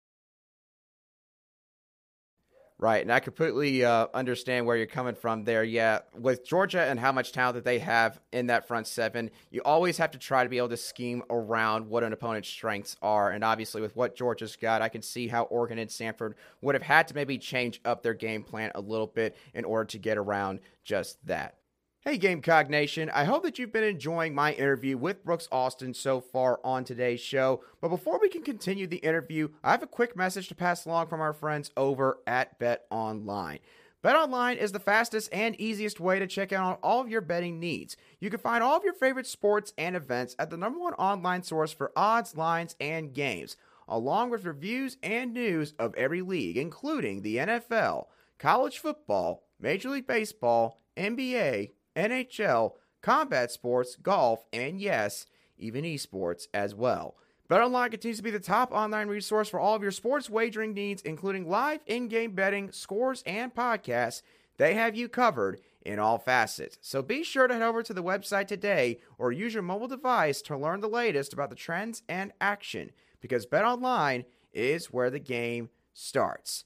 Right, 2.83 3.01
and 3.01 3.13
I 3.13 3.21
completely 3.21 3.85
uh, 3.85 4.07
understand 4.13 4.65
where 4.65 4.75
you're 4.75 4.87
coming 4.87 5.15
from 5.15 5.45
there. 5.45 5.63
Yeah, 5.63 5.99
with 6.19 6.45
Georgia 6.45 6.81
and 6.81 6.99
how 6.99 7.13
much 7.13 7.31
talent 7.31 7.55
that 7.55 7.63
they 7.63 7.79
have 7.79 8.19
in 8.33 8.47
that 8.47 8.67
front 8.67 8.87
seven, 8.87 9.31
you 9.51 9.61
always 9.63 9.97
have 9.99 10.11
to 10.11 10.17
try 10.17 10.43
to 10.43 10.49
be 10.49 10.57
able 10.57 10.67
to 10.67 10.75
scheme 10.75 11.23
around 11.29 11.87
what 11.87 12.03
an 12.03 12.11
opponent's 12.11 12.49
strengths 12.49 12.97
are. 13.01 13.31
And 13.31 13.41
obviously, 13.41 13.81
with 13.81 13.95
what 13.95 14.17
Georgia's 14.17 14.57
got, 14.57 14.81
I 14.81 14.89
can 14.89 15.01
see 15.01 15.29
how 15.29 15.43
Oregon 15.43 15.79
and 15.79 15.89
Samford 15.89 16.33
would 16.59 16.75
have 16.75 16.81
had 16.81 17.07
to 17.07 17.15
maybe 17.15 17.37
change 17.37 17.79
up 17.85 18.03
their 18.03 18.13
game 18.13 18.43
plan 18.43 18.69
a 18.75 18.81
little 18.81 19.07
bit 19.07 19.37
in 19.53 19.63
order 19.63 19.85
to 19.85 19.97
get 19.97 20.17
around 20.17 20.59
just 20.83 21.25
that. 21.25 21.55
Hey, 22.05 22.17
Gamecock 22.17 22.69
Nation. 22.69 23.09
I 23.11 23.23
hope 23.23 23.43
that 23.43 23.57
you've 23.57 23.71
been 23.71 23.85
enjoying 23.85 24.35
my 24.35 24.51
interview 24.51 24.97
with 24.97 25.23
Brooks 25.23 25.47
Austin 25.53 25.93
so 25.93 26.19
far 26.19 26.59
on 26.61 26.83
today's 26.83 27.21
show. 27.21 27.63
But 27.79 27.87
before 27.87 28.19
we 28.19 28.27
can 28.27 28.41
continue 28.41 28.87
the 28.87 28.97
interview, 28.97 29.47
I 29.63 29.71
have 29.71 29.83
a 29.83 29.87
quick 29.87 30.13
message 30.13 30.49
to 30.49 30.55
pass 30.55 30.85
along 30.85 31.07
from 31.07 31.21
our 31.21 31.31
friends 31.31 31.71
over 31.77 32.17
at 32.27 32.59
Bet 32.59 32.87
Online. 32.91 33.59
Bet 34.01 34.17
Online 34.17 34.57
is 34.57 34.73
the 34.73 34.81
fastest 34.81 35.29
and 35.31 35.55
easiest 35.55 36.01
way 36.01 36.19
to 36.19 36.27
check 36.27 36.51
out 36.51 36.77
all 36.83 36.99
of 36.99 37.07
your 37.07 37.21
betting 37.21 37.57
needs. 37.57 37.95
You 38.19 38.29
can 38.29 38.41
find 38.41 38.61
all 38.61 38.75
of 38.75 38.83
your 38.83 38.95
favorite 38.95 39.25
sports 39.25 39.71
and 39.77 39.95
events 39.95 40.35
at 40.37 40.49
the 40.49 40.57
number 40.57 40.79
one 40.79 40.95
online 40.95 41.43
source 41.43 41.71
for 41.71 41.93
odds, 41.95 42.35
lines, 42.35 42.75
and 42.81 43.13
games, 43.13 43.55
along 43.87 44.29
with 44.29 44.43
reviews 44.43 44.97
and 45.01 45.33
news 45.33 45.73
of 45.79 45.95
every 45.95 46.21
league, 46.21 46.57
including 46.57 47.21
the 47.21 47.37
NFL, 47.37 48.07
college 48.39 48.77
football, 48.77 49.45
Major 49.57 49.91
League 49.91 50.05
Baseball, 50.05 50.81
NBA, 50.97 51.69
NHL, 51.95 52.73
combat 53.01 53.51
sports, 53.51 53.95
golf, 53.95 54.45
and 54.51 54.79
yes, 54.79 55.25
even 55.57 55.83
esports 55.83 56.47
as 56.53 56.73
well. 56.73 57.15
BetOnline 57.49 57.91
continues 57.91 58.17
to 58.17 58.23
be 58.23 58.31
the 58.31 58.39
top 58.39 58.71
online 58.71 59.07
resource 59.07 59.49
for 59.49 59.59
all 59.59 59.75
of 59.75 59.81
your 59.83 59.91
sports 59.91 60.29
wagering 60.29 60.73
needs, 60.73 61.01
including 61.01 61.47
live 61.47 61.81
in-game 61.85 62.31
betting, 62.31 62.71
scores, 62.71 63.21
and 63.25 63.53
podcasts. 63.53 64.21
They 64.57 64.73
have 64.75 64.95
you 64.95 65.09
covered 65.09 65.59
in 65.81 65.99
all 65.99 66.17
facets. 66.17 66.77
So 66.81 67.01
be 67.01 67.23
sure 67.23 67.47
to 67.47 67.53
head 67.53 67.63
over 67.63 67.83
to 67.83 67.93
the 67.93 68.03
website 68.03 68.47
today 68.47 68.99
or 69.17 69.31
use 69.31 69.53
your 69.53 69.63
mobile 69.63 69.87
device 69.87 70.41
to 70.43 70.57
learn 70.57 70.79
the 70.79 70.87
latest 70.87 71.33
about 71.33 71.49
the 71.49 71.55
trends 71.55 72.01
and 72.07 72.31
action 72.39 72.91
because 73.19 73.45
BetOnline 73.45 74.25
is 74.53 74.87
where 74.87 75.09
the 75.09 75.19
game 75.19 75.69
starts. 75.93 76.65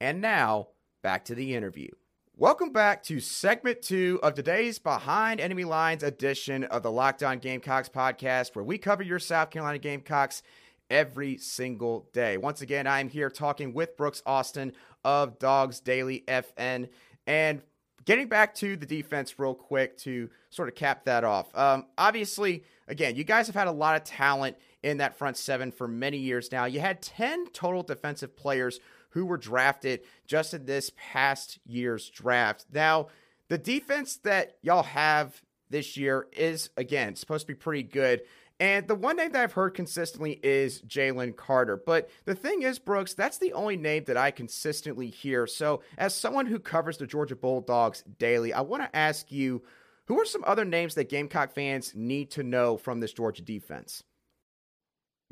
And 0.00 0.20
now, 0.20 0.68
back 1.02 1.24
to 1.26 1.34
the 1.34 1.54
interview. 1.54 1.90
Welcome 2.38 2.68
back 2.68 3.02
to 3.04 3.18
segment 3.18 3.80
two 3.80 4.20
of 4.22 4.34
today's 4.34 4.78
Behind 4.78 5.40
Enemy 5.40 5.64
Lines 5.64 6.02
edition 6.02 6.64
of 6.64 6.82
the 6.82 6.90
Locked 6.90 7.22
On 7.22 7.38
Gamecocks 7.38 7.88
podcast, 7.88 8.54
where 8.54 8.62
we 8.62 8.76
cover 8.76 9.02
your 9.02 9.18
South 9.18 9.48
Carolina 9.48 9.78
Gamecocks 9.78 10.42
every 10.90 11.38
single 11.38 12.10
day. 12.12 12.36
Once 12.36 12.60
again, 12.60 12.86
I'm 12.86 13.08
here 13.08 13.30
talking 13.30 13.72
with 13.72 13.96
Brooks 13.96 14.22
Austin 14.26 14.74
of 15.02 15.38
Dawgs 15.38 15.80
Daily 15.80 16.24
FN. 16.28 16.90
And 17.26 17.62
getting 18.04 18.28
back 18.28 18.54
to 18.56 18.76
the 18.76 18.84
defense 18.84 19.38
real 19.38 19.54
quick 19.54 19.96
to 20.00 20.28
sort 20.50 20.68
of 20.68 20.74
cap 20.74 21.06
that 21.06 21.24
off. 21.24 21.46
Um, 21.56 21.86
obviously, 21.96 22.64
again, 22.86 23.16
you 23.16 23.24
guys 23.24 23.46
have 23.46 23.56
had 23.56 23.66
a 23.66 23.72
lot 23.72 23.96
of 23.96 24.04
talent 24.04 24.58
in 24.82 24.98
that 24.98 25.16
front 25.16 25.38
seven 25.38 25.72
for 25.72 25.88
many 25.88 26.18
years 26.18 26.52
now. 26.52 26.66
You 26.66 26.80
had 26.80 27.00
10 27.00 27.46
total 27.54 27.82
defensive 27.82 28.36
players 28.36 28.78
who 29.16 29.24
were 29.24 29.38
drafted 29.38 30.02
just 30.26 30.52
in 30.52 30.66
this 30.66 30.92
past 30.94 31.58
year's 31.64 32.10
draft. 32.10 32.66
Now, 32.70 33.06
the 33.48 33.56
defense 33.56 34.18
that 34.24 34.58
y'all 34.60 34.82
have 34.82 35.40
this 35.70 35.96
year 35.96 36.26
is, 36.36 36.68
again, 36.76 37.16
supposed 37.16 37.46
to 37.46 37.54
be 37.54 37.58
pretty 37.58 37.82
good. 37.82 38.20
And 38.60 38.86
the 38.86 38.94
one 38.94 39.16
name 39.16 39.32
that 39.32 39.42
I've 39.42 39.54
heard 39.54 39.70
consistently 39.70 40.38
is 40.42 40.82
Jalen 40.82 41.34
Carter. 41.34 41.78
But 41.78 42.10
the 42.26 42.34
thing 42.34 42.60
is, 42.60 42.78
Brooks, 42.78 43.14
that's 43.14 43.38
the 43.38 43.54
only 43.54 43.78
name 43.78 44.04
that 44.04 44.18
I 44.18 44.32
consistently 44.32 45.08
hear. 45.08 45.46
So, 45.46 45.80
as 45.96 46.14
someone 46.14 46.44
who 46.44 46.58
covers 46.58 46.98
the 46.98 47.06
Georgia 47.06 47.36
Bulldogs 47.36 48.04
daily, 48.18 48.52
I 48.52 48.60
want 48.60 48.82
to 48.82 48.94
ask 48.94 49.32
you 49.32 49.62
who 50.08 50.20
are 50.20 50.26
some 50.26 50.44
other 50.46 50.66
names 50.66 50.94
that 50.96 51.08
Gamecock 51.08 51.54
fans 51.54 51.94
need 51.94 52.32
to 52.32 52.42
know 52.42 52.76
from 52.76 53.00
this 53.00 53.14
Georgia 53.14 53.42
defense? 53.42 54.02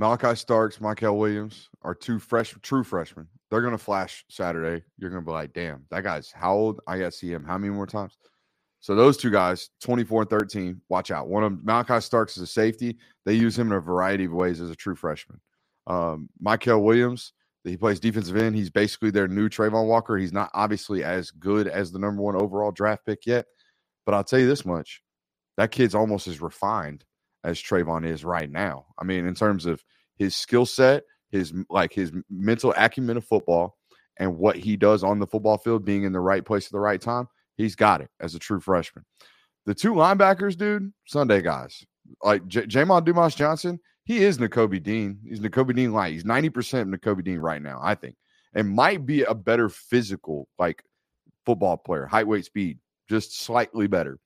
Malaki 0.01 0.37
Starks, 0.37 0.79
Mykel 0.79 1.17
Williams 1.17 1.69
are 1.83 1.95
two 1.95 2.19
fresh, 2.19 2.55
true 2.63 2.83
freshmen. 2.83 3.29
They're 3.51 3.61
going 3.61 3.73
to 3.73 3.79
flash 3.79 4.25
Saturday. 4.29 4.85
You're 4.99 5.11
going 5.11 5.23
to 5.23 5.27
be 5.27 5.33
like, 5.33 5.53
damn, 5.53 5.85
that 5.91 6.03
guy's 6.03 6.33
how 6.33 6.55
old? 6.55 6.81
I 6.87 6.99
got 6.99 7.13
to 7.13 7.13
see 7.13 7.33
him 7.33 7.45
how 7.45 7.59
many 7.59 7.73
more 7.73 7.87
times? 7.87 8.19
So 8.81 8.95
those 8.95 9.17
two 9.17 9.31
guys, 9.31 9.71
24 9.81 10.23
and 10.23 10.31
13, 10.31 10.81
watch 10.89 11.11
out. 11.11 11.29
One 11.29 11.45
of 11.45 11.53
them, 11.53 11.63
Malaki 11.65 12.03
Starks 12.03 12.37
is 12.37 12.43
a 12.43 12.47
safety. 12.47 12.99
They 13.25 13.35
use 13.35 13.59
him 13.59 13.69
in 13.69 13.79
a 13.79 13.81
variety 13.81 14.25
of 14.25 14.33
ways 14.33 14.61
as 14.61 14.69
a 14.69 14.77
true 14.77 14.97
freshman. 14.97 15.41
Um, 15.87 16.29
Mykel 16.45 16.83
Williams, 16.83 17.33
He 17.63 17.77
plays 17.77 18.01
defensive 18.01 18.37
end. 18.37 18.57
He's 18.57 18.71
basically 18.71 19.11
their 19.11 19.29
new 19.29 19.49
Travon 19.49 19.87
Walker. 19.87 20.17
He's 20.17 20.33
not 20.33 20.51
obviously 20.55 21.05
as 21.05 21.31
good 21.31 21.69
as 21.69 21.93
the 21.93 21.99
number 21.99 22.21
one 22.21 22.37
overall 22.37 22.73
draft 22.73 23.07
pick 23.07 23.27
yet, 23.27 23.47
but 24.05 24.15
I'll 24.15 24.25
tell 24.25 24.41
you 24.41 24.49
this 24.49 24.67
much: 24.67 25.03
that 25.57 25.71
kid's 25.71 25.95
almost 25.95 26.27
as 26.27 26.43
refined 26.43 27.05
as 27.45 27.63
Travon 27.63 28.07
is 28.07 28.25
right 28.25 28.51
now. 28.51 28.87
I 28.99 29.05
mean, 29.05 29.27
in 29.27 29.35
terms 29.35 29.67
of 29.67 29.85
his 30.17 30.35
skill 30.35 30.67
set, 30.67 31.05
his 31.31 31.53
like 31.69 31.93
his 31.93 32.13
mental 32.31 32.75
acumen 32.77 33.17
of 33.17 33.25
football, 33.25 33.77
and 34.17 34.39
what 34.39 34.57
he 34.57 34.77
does 34.77 35.05
on 35.05 35.19
the 35.19 35.27
football 35.27 35.59
field, 35.59 35.85
being 35.85 36.05
in 36.05 36.13
the 36.13 36.21
right 36.21 36.45
place 36.45 36.67
at 36.67 36.73
the 36.73 36.81
right 36.81 37.01
time, 37.01 37.29
he's 37.57 37.75
got 37.75 38.01
it 38.01 38.11
as 38.21 38.35
a 38.35 38.39
true 38.39 38.61
freshman. 38.61 39.05
The 39.67 39.75
two 39.75 39.93
linebackers, 39.95 40.57
dude, 40.57 40.93
Sunday 41.07 41.43
guys, 41.43 41.85
like 42.23 42.47
J- 42.47 42.67
Jamon 42.67 43.05
Dumas 43.05 43.35
Johnson, 43.35 43.81
he 44.05 44.23
is 44.23 44.39
Nakobe 44.39 44.83
Dean. 44.83 45.19
He's 45.27 45.41
Nakobe 45.41 45.75
Dean 45.75 45.93
light. 45.93 46.13
He's 46.13 46.25
90% 46.25 46.95
Nakobe 46.95 47.25
Dean 47.25 47.39
right 47.39 47.63
now, 47.63 47.81
I 47.83 47.95
think. 47.95 48.17
And 48.55 48.69
might 48.69 49.07
be 49.07 49.23
a 49.23 49.35
better 49.35 49.69
physical, 49.69 50.47
like 50.59 50.85
football 51.47 51.77
player, 51.79 52.07
height, 52.07 52.27
weight, 52.27 52.45
speed, 52.45 52.79
just 53.09 53.41
slightly 53.41 53.87
better. 53.87 54.19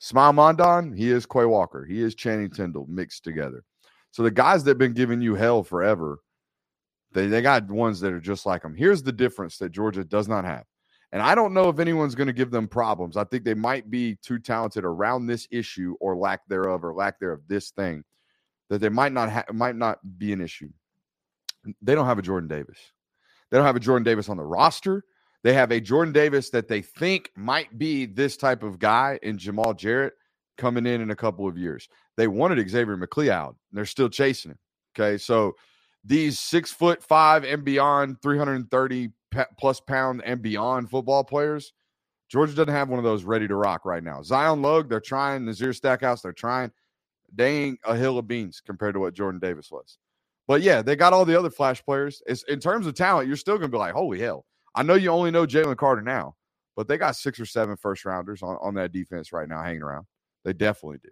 Smael 0.00 0.32
Mondon, 0.32 0.96
he 0.96 1.10
is 1.10 1.26
Quay 1.26 1.44
Walker. 1.44 1.84
He 1.84 2.02
is 2.02 2.14
Channing 2.14 2.50
Tindall 2.50 2.86
mixed 2.88 3.24
together. 3.24 3.64
So 4.10 4.22
the 4.22 4.30
guys 4.30 4.64
that 4.64 4.70
have 4.70 4.78
been 4.78 4.94
giving 4.94 5.20
you 5.20 5.34
hell 5.34 5.62
forever, 5.62 6.20
they, 7.12 7.26
they 7.26 7.42
got 7.42 7.68
ones 7.70 8.00
that 8.00 8.12
are 8.12 8.20
just 8.20 8.46
like 8.46 8.62
them. 8.62 8.74
Here's 8.74 9.02
the 9.02 9.12
difference 9.12 9.58
that 9.58 9.72
Georgia 9.72 10.04
does 10.04 10.28
not 10.28 10.44
have. 10.44 10.64
And 11.10 11.22
I 11.22 11.34
don't 11.34 11.54
know 11.54 11.68
if 11.68 11.78
anyone's 11.78 12.14
going 12.14 12.26
to 12.26 12.34
give 12.34 12.50
them 12.50 12.68
problems. 12.68 13.16
I 13.16 13.24
think 13.24 13.44
they 13.44 13.54
might 13.54 13.90
be 13.90 14.16
too 14.22 14.38
talented 14.38 14.84
around 14.84 15.26
this 15.26 15.48
issue 15.50 15.96
or 16.00 16.16
lack 16.16 16.46
thereof 16.48 16.84
or 16.84 16.92
lack 16.92 17.18
thereof 17.18 17.40
this 17.48 17.70
thing 17.70 18.04
that 18.68 18.80
they 18.80 18.90
might 18.90 19.12
not 19.12 19.30
ha- 19.30 19.44
might 19.52 19.76
not 19.76 19.98
be 20.18 20.32
an 20.32 20.40
issue. 20.42 20.68
They 21.80 21.94
don't 21.94 22.06
have 22.06 22.18
a 22.18 22.22
Jordan 22.22 22.48
Davis. 22.48 22.78
They 23.50 23.56
don't 23.56 23.66
have 23.66 23.76
a 23.76 23.80
Jordan 23.80 24.04
Davis 24.04 24.28
on 24.28 24.36
the 24.36 24.44
roster. 24.44 25.04
They 25.44 25.52
have 25.54 25.70
a 25.70 25.80
Jordan 25.80 26.12
Davis 26.12 26.50
that 26.50 26.68
they 26.68 26.82
think 26.82 27.30
might 27.36 27.78
be 27.78 28.06
this 28.06 28.36
type 28.36 28.62
of 28.62 28.78
guy 28.78 29.18
in 29.22 29.38
Jamaal 29.38 29.76
Jarrett 29.76 30.14
coming 30.56 30.86
in 30.86 31.00
in 31.00 31.10
a 31.10 31.16
couple 31.16 31.46
of 31.46 31.56
years. 31.56 31.88
They 32.16 32.26
wanted 32.26 32.68
Xavier 32.68 32.96
McLeod. 32.96 33.54
They're 33.72 33.86
still 33.86 34.08
chasing 34.08 34.52
him. 34.52 34.58
Okay, 34.98 35.16
so 35.16 35.54
these 36.04 36.38
six 36.38 36.72
foot 36.72 37.02
five 37.02 37.44
and 37.44 37.64
beyond, 37.64 38.20
330 38.20 39.10
plus 39.58 39.80
pound 39.80 40.22
and 40.24 40.42
beyond 40.42 40.90
football 40.90 41.22
players, 41.22 41.72
Georgia 42.28 42.54
doesn't 42.54 42.74
have 42.74 42.88
one 42.88 42.98
of 42.98 43.04
those 43.04 43.24
ready 43.24 43.46
to 43.46 43.54
rock 43.54 43.84
right 43.84 44.02
now. 44.02 44.22
Zion 44.22 44.60
Logue, 44.60 44.88
they're 44.88 45.00
trying. 45.00 45.44
Nazir 45.44 45.72
Stackhouse, 45.72 46.20
they're 46.22 46.32
trying. 46.32 46.70
They 47.34 47.56
ain't 47.64 47.80
a 47.84 47.96
hill 47.96 48.18
of 48.18 48.26
beans 48.26 48.60
compared 48.64 48.94
to 48.94 49.00
what 49.00 49.14
Jordan 49.14 49.40
Davis 49.40 49.70
was. 49.70 49.98
But 50.46 50.62
yeah, 50.62 50.82
they 50.82 50.96
got 50.96 51.12
all 51.12 51.24
the 51.24 51.38
other 51.38 51.50
flash 51.50 51.84
players. 51.84 52.22
It's, 52.26 52.42
in 52.44 52.58
terms 52.58 52.86
of 52.86 52.94
talent, 52.94 53.28
you're 53.28 53.36
still 53.36 53.58
going 53.58 53.70
to 53.70 53.74
be 53.74 53.78
like, 53.78 53.94
holy 53.94 54.18
hell. 54.18 54.46
I 54.78 54.84
know 54.84 54.94
you 54.94 55.10
only 55.10 55.32
know 55.32 55.44
Jalen 55.44 55.76
Carter 55.76 56.02
now, 56.02 56.36
but 56.76 56.86
they 56.86 56.98
got 56.98 57.16
six 57.16 57.40
or 57.40 57.46
seven 57.46 57.76
first 57.76 58.04
rounders 58.04 58.44
on, 58.44 58.58
on 58.60 58.74
that 58.74 58.92
defense 58.92 59.32
right 59.32 59.48
now 59.48 59.60
hanging 59.60 59.82
around. 59.82 60.06
They 60.44 60.52
definitely 60.52 60.98
do. 61.02 61.10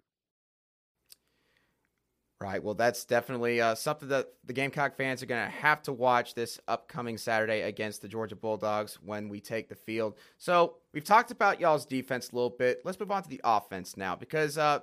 Right. 2.41 2.63
Well, 2.63 2.75
that's 2.75 3.05
definitely 3.05 3.61
uh, 3.61 3.75
something 3.75 4.09
that 4.11 4.29
the 4.45 4.53
Gamecock 4.53 4.95
fans 4.95 5.21
are 5.21 5.27
going 5.27 5.45
to 5.45 5.51
have 5.51 5.83
to 5.83 5.93
watch 5.93 6.35
this 6.35 6.61
upcoming 6.69 7.19
Saturday 7.19 7.63
against 7.63 8.03
the 8.03 8.09
Georgia 8.09 8.37
Bulldogs 8.37 9.01
when 9.03 9.29
we 9.29 9.41
take 9.41 9.69
the 9.69 9.75
field. 9.75 10.15
So 10.39 10.77
we've 10.95 11.03
talked 11.03 11.33
about 11.33 11.59
y'all's 11.59 11.87
defense 11.87 12.31
a 12.31 12.37
little 12.37 12.51
bit. 12.51 12.83
Let's 12.85 13.01
move 13.01 13.11
on 13.11 13.25
to 13.25 13.29
the 13.29 13.41
offense 13.43 13.97
now 13.97 14.15
because 14.15 14.59
uh, 14.59 14.79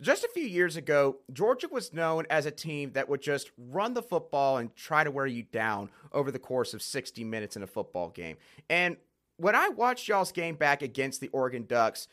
just 0.00 0.24
a 0.24 0.28
few 0.28 0.44
years 0.44 0.76
ago, 0.76 1.18
Georgia 1.32 1.68
was 1.70 1.92
known 1.92 2.26
as 2.28 2.46
a 2.46 2.50
team 2.50 2.92
that 2.92 3.08
would 3.08 3.22
just 3.22 3.50
run 3.56 3.94
the 3.94 4.02
football 4.02 4.56
and 4.56 4.74
try 4.74 5.04
to 5.04 5.10
wear 5.10 5.26
you 5.26 5.44
down 5.44 5.90
over 6.12 6.30
the 6.30 6.38
course 6.38 6.74
of 6.74 6.82
60 6.82 7.22
minutes 7.24 7.56
in 7.56 7.62
a 7.62 7.66
football 7.66 8.10
game. 8.10 8.36
And 8.68 8.96
when 9.36 9.54
I 9.54 9.68
watched 9.68 10.08
y'all's 10.08 10.32
game 10.32 10.56
back 10.56 10.82
against 10.82 11.20
the 11.20 11.28
Oregon 11.28 11.64
Ducks, 11.66 12.08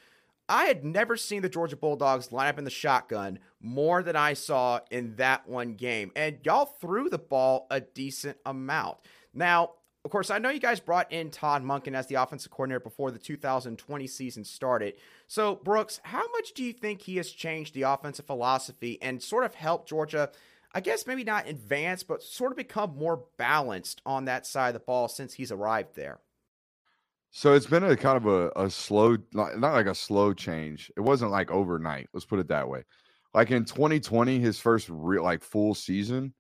I 0.48 0.66
had 0.66 0.84
never 0.84 1.16
seen 1.16 1.42
the 1.42 1.50
Georgia 1.50 1.78
Bulldogs 1.78 2.32
line 2.32 2.50
up 2.50 2.58
in 2.58 2.66
the 2.66 2.70
shotgun 2.70 3.40
more 3.62 4.04
than 4.04 4.16
I 4.16 4.34
saw 4.34 4.82
in 4.90 5.16
that 5.16 5.48
one 5.48 5.76
game. 5.76 6.12
And 6.16 6.40
y'all 6.44 6.66
threw 6.66 7.10
the 7.10 7.18
ball 7.18 7.68
a 7.72 7.80
decent 7.80 8.38
amount. 8.46 8.98
Now, 9.34 9.72
of 10.04 10.10
course, 10.10 10.32
I 10.32 10.40
know 10.40 10.50
you 10.50 10.60
guys 10.60 10.80
brought 10.80 11.12
in 11.12 11.30
Todd 11.30 11.64
Monken 11.64 11.94
as 11.94 12.08
the 12.08 12.16
offensive 12.16 12.52
coordinator 12.52 12.80
before 12.80 13.12
the 13.12 13.20
2020 13.20 14.08
season 14.08 14.44
started. 14.44 14.96
So, 15.28 15.56
Brooks, 15.56 16.00
how 16.04 16.24
much 16.32 16.54
do 16.54 16.64
you 16.64 16.74
think 16.74 17.02
he 17.02 17.18
has 17.18 17.30
changed 17.32 17.76
the 17.76 17.84
offensive 17.84 18.26
philosophy 18.26 19.00
and 19.02 19.22
sort 19.22 19.44
of 19.44 19.54
helped 19.54 19.88
Georgia, 19.88 20.32
I 20.74 20.82
guess 20.82 21.06
maybe 21.06 21.24
not 21.24 21.48
advance, 21.48 22.02
but 22.02 22.24
sort 22.24 22.52
of 22.52 22.58
become 22.58 22.98
more 22.98 23.26
balanced 23.38 24.02
on 24.04 24.26
that 24.26 24.48
side 24.48 24.70
of 24.70 24.74
the 24.74 24.80
ball 24.80 25.08
since 25.08 25.34
he's 25.34 25.52
arrived 25.52 25.96
there? 25.96 26.20
So 27.30 27.54
it's 27.54 27.68
been 27.68 27.84
a 27.84 27.96
kind 27.96 28.18
of 28.18 28.26
a, 28.26 28.52
a 28.56 28.70
slow, 28.72 29.18
not, 29.34 29.60
not 29.60 29.74
like 29.74 29.86
a 29.86 29.96
slow 29.96 30.34
change. 30.34 30.92
It 30.98 31.02
wasn't 31.02 31.32
like 31.32 31.52
overnight. 31.52 32.10
Let's 32.12 32.26
put 32.26 32.40
it 32.40 32.48
that 32.48 32.68
way. 32.68 32.84
Like 33.36 33.52
in 33.52 33.66
2020, 33.66 34.40
his 34.40 34.60
first 34.60 34.90
real 34.90 35.24
like 35.24 35.44
full 35.44 35.76
season, 35.76 36.34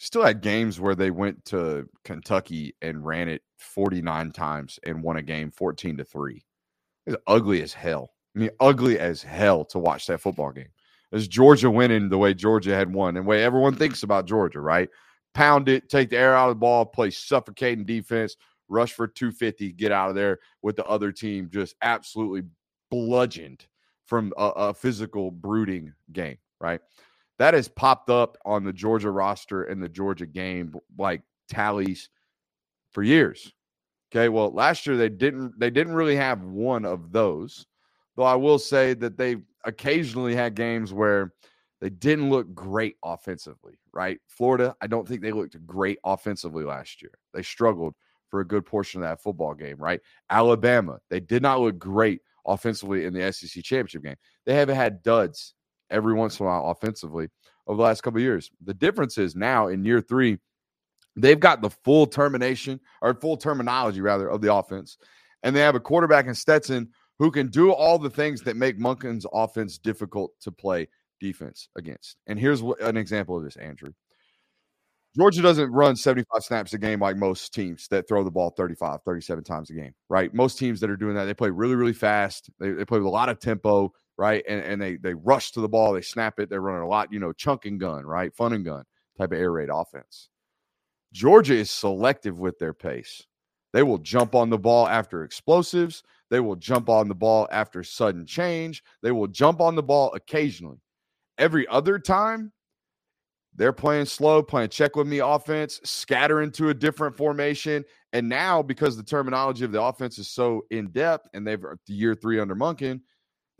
still 0.00 0.24
had 0.24 0.40
games 0.40 0.80
where 0.80 0.94
they 0.94 1.10
went 1.10 1.44
to 1.44 1.86
Kentucky 2.04 2.74
and 2.80 3.04
ran 3.04 3.28
it 3.28 3.42
49 3.58 4.32
times 4.32 4.78
and 4.82 5.02
won 5.02 5.18
a 5.18 5.22
game 5.22 5.50
14 5.50 5.98
to 5.98 6.04
3. 6.04 6.42
It's 7.06 7.16
ugly 7.26 7.62
as 7.62 7.74
hell. 7.74 8.10
I 8.34 8.38
mean, 8.38 8.50
ugly 8.60 8.98
as 8.98 9.22
hell 9.22 9.64
to 9.66 9.78
watch 9.78 10.06
that 10.06 10.22
football 10.22 10.52
game. 10.52 10.70
As 11.12 11.28
Georgia 11.28 11.70
winning 11.70 12.08
the 12.08 12.16
way 12.16 12.32
Georgia 12.32 12.74
had 12.74 12.92
won 12.92 13.16
and 13.16 13.26
way 13.26 13.44
everyone 13.44 13.74
thinks 13.74 14.02
about 14.02 14.26
Georgia, 14.26 14.60
right? 14.60 14.88
Pound 15.34 15.68
it, 15.68 15.90
take 15.90 16.08
the 16.08 16.16
air 16.16 16.34
out 16.34 16.48
of 16.48 16.56
the 16.56 16.60
ball, 16.60 16.86
play 16.86 17.10
suffocating 17.10 17.84
defense, 17.84 18.36
rush 18.68 18.94
for 18.94 19.06
250, 19.06 19.72
get 19.72 19.92
out 19.92 20.08
of 20.08 20.14
there 20.14 20.38
with 20.62 20.76
the 20.76 20.86
other 20.86 21.12
team 21.12 21.50
just 21.52 21.74
absolutely 21.82 22.48
bludgeoned 22.90 23.66
from 24.06 24.32
a, 24.38 24.44
a 24.56 24.74
physical 24.74 25.30
brooding 25.30 25.92
game, 26.12 26.38
right? 26.58 26.80
That 27.40 27.54
has 27.54 27.68
popped 27.68 28.10
up 28.10 28.36
on 28.44 28.64
the 28.64 28.72
Georgia 28.72 29.10
roster 29.10 29.64
and 29.64 29.82
the 29.82 29.88
Georgia 29.88 30.26
game 30.26 30.74
like 30.98 31.22
tallies 31.48 32.10
for 32.92 33.02
years. 33.02 33.54
Okay, 34.12 34.28
well, 34.28 34.50
last 34.50 34.86
year 34.86 34.98
they 34.98 35.08
didn't 35.08 35.58
they 35.58 35.70
didn't 35.70 35.94
really 35.94 36.16
have 36.16 36.42
one 36.42 36.84
of 36.84 37.12
those. 37.12 37.64
Though 38.14 38.24
I 38.24 38.34
will 38.34 38.58
say 38.58 38.92
that 38.92 39.16
they 39.16 39.36
occasionally 39.64 40.36
had 40.36 40.54
games 40.54 40.92
where 40.92 41.32
they 41.80 41.88
didn't 41.88 42.28
look 42.28 42.54
great 42.54 42.96
offensively, 43.02 43.78
right? 43.90 44.20
Florida, 44.26 44.76
I 44.82 44.86
don't 44.86 45.08
think 45.08 45.22
they 45.22 45.32
looked 45.32 45.56
great 45.66 45.98
offensively 46.04 46.64
last 46.64 47.00
year. 47.00 47.12
They 47.32 47.42
struggled 47.42 47.94
for 48.28 48.40
a 48.40 48.46
good 48.46 48.66
portion 48.66 49.02
of 49.02 49.08
that 49.08 49.22
football 49.22 49.54
game, 49.54 49.78
right? 49.78 50.00
Alabama, 50.28 50.98
they 51.08 51.20
did 51.20 51.40
not 51.40 51.60
look 51.60 51.78
great 51.78 52.20
offensively 52.44 53.06
in 53.06 53.14
the 53.14 53.32
SEC 53.32 53.64
championship 53.64 54.02
game. 54.02 54.16
They 54.44 54.54
haven't 54.54 54.76
had 54.76 55.02
duds 55.02 55.54
every 55.90 56.14
once 56.14 56.38
in 56.38 56.46
a 56.46 56.48
while 56.48 56.70
offensively 56.70 57.28
over 57.66 57.76
the 57.76 57.82
last 57.82 58.02
couple 58.02 58.20
years. 58.20 58.50
The 58.64 58.74
difference 58.74 59.18
is 59.18 59.36
now 59.36 59.68
in 59.68 59.84
year 59.84 60.00
three, 60.00 60.38
they've 61.16 61.38
got 61.40 61.62
the 61.62 61.70
full 61.70 62.06
termination 62.06 62.80
or 63.02 63.14
full 63.14 63.36
terminology 63.36 64.00
rather 64.00 64.28
of 64.28 64.40
the 64.40 64.52
offense, 64.52 64.96
and 65.42 65.54
they 65.54 65.60
have 65.60 65.74
a 65.74 65.80
quarterback 65.80 66.26
in 66.26 66.34
Stetson 66.34 66.90
who 67.18 67.30
can 67.30 67.48
do 67.48 67.70
all 67.70 67.98
the 67.98 68.10
things 68.10 68.40
that 68.42 68.56
make 68.56 68.78
Monken's 68.78 69.26
offense 69.32 69.78
difficult 69.78 70.32
to 70.40 70.50
play 70.50 70.88
defense 71.20 71.68
against. 71.76 72.16
And 72.26 72.38
here's 72.38 72.62
an 72.80 72.96
example 72.96 73.36
of 73.36 73.44
this, 73.44 73.56
Andrew. 73.56 73.92
Georgia 75.16 75.42
doesn't 75.42 75.72
run 75.72 75.96
75 75.96 76.44
snaps 76.44 76.72
a 76.72 76.78
game 76.78 77.00
like 77.00 77.16
most 77.16 77.52
teams 77.52 77.88
that 77.88 78.06
throw 78.06 78.22
the 78.22 78.30
ball 78.30 78.54
35, 78.56 79.00
37 79.04 79.44
times 79.44 79.68
a 79.70 79.74
game, 79.74 79.92
right? 80.08 80.32
Most 80.32 80.58
teams 80.58 80.80
that 80.80 80.90
are 80.90 80.96
doing 80.96 81.14
that, 81.16 81.24
they 81.24 81.34
play 81.34 81.50
really, 81.50 81.74
really 81.74 81.92
fast. 81.92 82.48
They, 82.60 82.70
they 82.70 82.84
play 82.84 82.98
with 82.98 83.06
a 83.06 83.10
lot 83.10 83.28
of 83.28 83.40
tempo, 83.40 83.92
right? 84.20 84.44
And, 84.46 84.60
and 84.60 84.82
they 84.82 84.96
they 84.96 85.14
rush 85.14 85.50
to 85.52 85.62
the 85.62 85.68
ball, 85.68 85.94
they 85.94 86.02
snap 86.02 86.38
it, 86.38 86.50
they're 86.50 86.60
running 86.60 86.82
a 86.82 86.86
lot, 86.86 87.10
you 87.10 87.18
know, 87.18 87.32
chunk 87.32 87.64
and 87.64 87.80
gun, 87.80 88.04
right? 88.04 88.36
Fun 88.36 88.52
and 88.52 88.66
gun 88.66 88.84
type 89.18 89.32
of 89.32 89.38
air 89.38 89.50
raid 89.50 89.70
offense. 89.72 90.28
Georgia 91.10 91.54
is 91.54 91.70
selective 91.70 92.38
with 92.38 92.58
their 92.58 92.74
pace. 92.74 93.22
They 93.72 93.82
will 93.82 93.96
jump 93.96 94.34
on 94.34 94.50
the 94.50 94.58
ball 94.58 94.86
after 94.86 95.24
explosives. 95.24 96.02
They 96.28 96.38
will 96.38 96.56
jump 96.56 96.90
on 96.90 97.08
the 97.08 97.14
ball 97.14 97.48
after 97.50 97.82
sudden 97.82 98.26
change. 98.26 98.82
They 99.02 99.10
will 99.10 99.26
jump 99.26 99.58
on 99.58 99.74
the 99.74 99.82
ball 99.82 100.12
occasionally. 100.14 100.82
Every 101.38 101.66
other 101.68 101.98
time, 101.98 102.52
they're 103.54 103.72
playing 103.72 104.04
slow, 104.04 104.42
playing 104.42 104.68
check 104.68 104.96
with 104.96 105.06
me 105.06 105.20
offense, 105.20 105.80
scatter 105.82 106.42
into 106.42 106.68
a 106.68 106.74
different 106.74 107.16
formation. 107.16 107.84
And 108.12 108.28
now, 108.28 108.62
because 108.62 108.98
the 108.98 109.02
terminology 109.02 109.64
of 109.64 109.72
the 109.72 109.82
offense 109.82 110.18
is 110.18 110.28
so 110.28 110.66
in 110.70 110.90
depth 110.90 111.26
and 111.32 111.46
they've 111.46 111.60
the 111.60 111.94
year 111.94 112.14
three 112.14 112.38
under 112.38 112.54
Monken, 112.54 113.00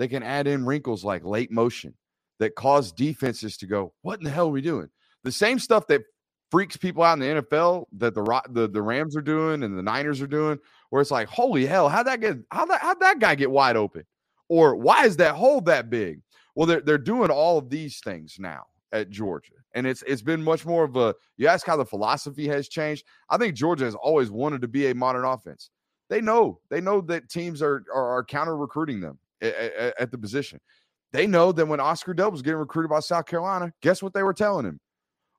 they 0.01 0.09
can 0.09 0.23
add 0.23 0.47
in 0.47 0.65
wrinkles 0.65 1.05
like 1.05 1.27
late 1.27 1.53
motion 1.53 1.93
that 2.39 2.55
cause 2.55 2.91
defenses 2.91 3.59
to 3.59 3.67
go, 3.67 3.93
What 4.01 4.19
in 4.19 4.25
the 4.25 4.31
hell 4.31 4.49
are 4.49 4.51
we 4.51 4.63
doing? 4.63 4.89
The 5.25 5.31
same 5.31 5.59
stuff 5.59 5.87
that 5.89 6.01
freaks 6.51 6.75
people 6.79 7.03
out 7.03 7.21
in 7.21 7.37
the 7.37 7.43
NFL 7.43 7.85
that 7.99 8.15
the 8.15 8.43
the, 8.49 8.67
the 8.67 8.81
Rams 8.81 9.15
are 9.15 9.21
doing 9.21 9.63
and 9.63 9.77
the 9.77 9.83
Niners 9.83 10.23
are 10.23 10.27
doing, 10.27 10.59
where 10.89 11.03
it's 11.03 11.11
like, 11.11 11.29
holy 11.29 11.67
hell, 11.67 11.91
how'd 11.91 12.07
that 12.07 12.23
get 12.23 12.39
how 12.51 12.65
that 12.65 12.81
how'd 12.81 12.99
that 13.01 13.19
guy 13.19 13.35
get 13.35 13.51
wide 13.51 13.77
open? 13.77 14.07
Or 14.49 14.75
why 14.75 15.05
is 15.05 15.19
that 15.19 15.35
hole 15.35 15.61
that 15.63 15.91
big? 15.91 16.23
Well, 16.55 16.67
they're 16.67 16.81
they're 16.81 16.97
doing 16.97 17.31
all 17.31 17.59
of 17.59 17.69
these 17.69 18.01
things 18.01 18.37
now 18.39 18.65
at 18.93 19.11
Georgia. 19.11 19.53
And 19.75 19.87
it's 19.87 20.03
it's 20.07 20.23
been 20.23 20.43
much 20.43 20.65
more 20.65 20.85
of 20.85 20.97
a 20.97 21.15
you 21.37 21.47
ask 21.47 21.67
how 21.67 21.77
the 21.77 21.85
philosophy 21.85 22.49
has 22.49 22.69
changed. 22.69 23.05
I 23.29 23.37
think 23.37 23.55
Georgia 23.55 23.85
has 23.85 23.95
always 23.95 24.31
wanted 24.31 24.63
to 24.63 24.69
be 24.69 24.87
a 24.87 24.95
modern 24.95 25.27
offense. 25.27 25.69
They 26.09 26.23
know, 26.23 26.59
they 26.71 26.81
know 26.81 27.03
that 27.03 27.29
teams 27.29 27.61
are 27.61 27.85
are, 27.95 28.17
are 28.17 28.25
counter 28.25 28.57
recruiting 28.57 29.01
them 29.01 29.19
at, 29.43 29.95
at, 29.99 30.11
the 30.11 30.19
position. 30.19 30.61
They 31.13 31.27
know 31.27 31.53
that 31.53 31.67
when 31.67 31.81
Oscar 31.81 32.15
Delp 32.15 32.33
was 32.33 32.43
getting 32.43 32.59
recruited 32.59 32.91
by 32.91 33.01
South 33.01 33.27
Carolina, 33.27 33.73
guess 33.83 34.03
what 34.03 34.15
they 34.15 34.23
were 34.23 34.35
telling 34.35 34.67
him? 34.67 34.79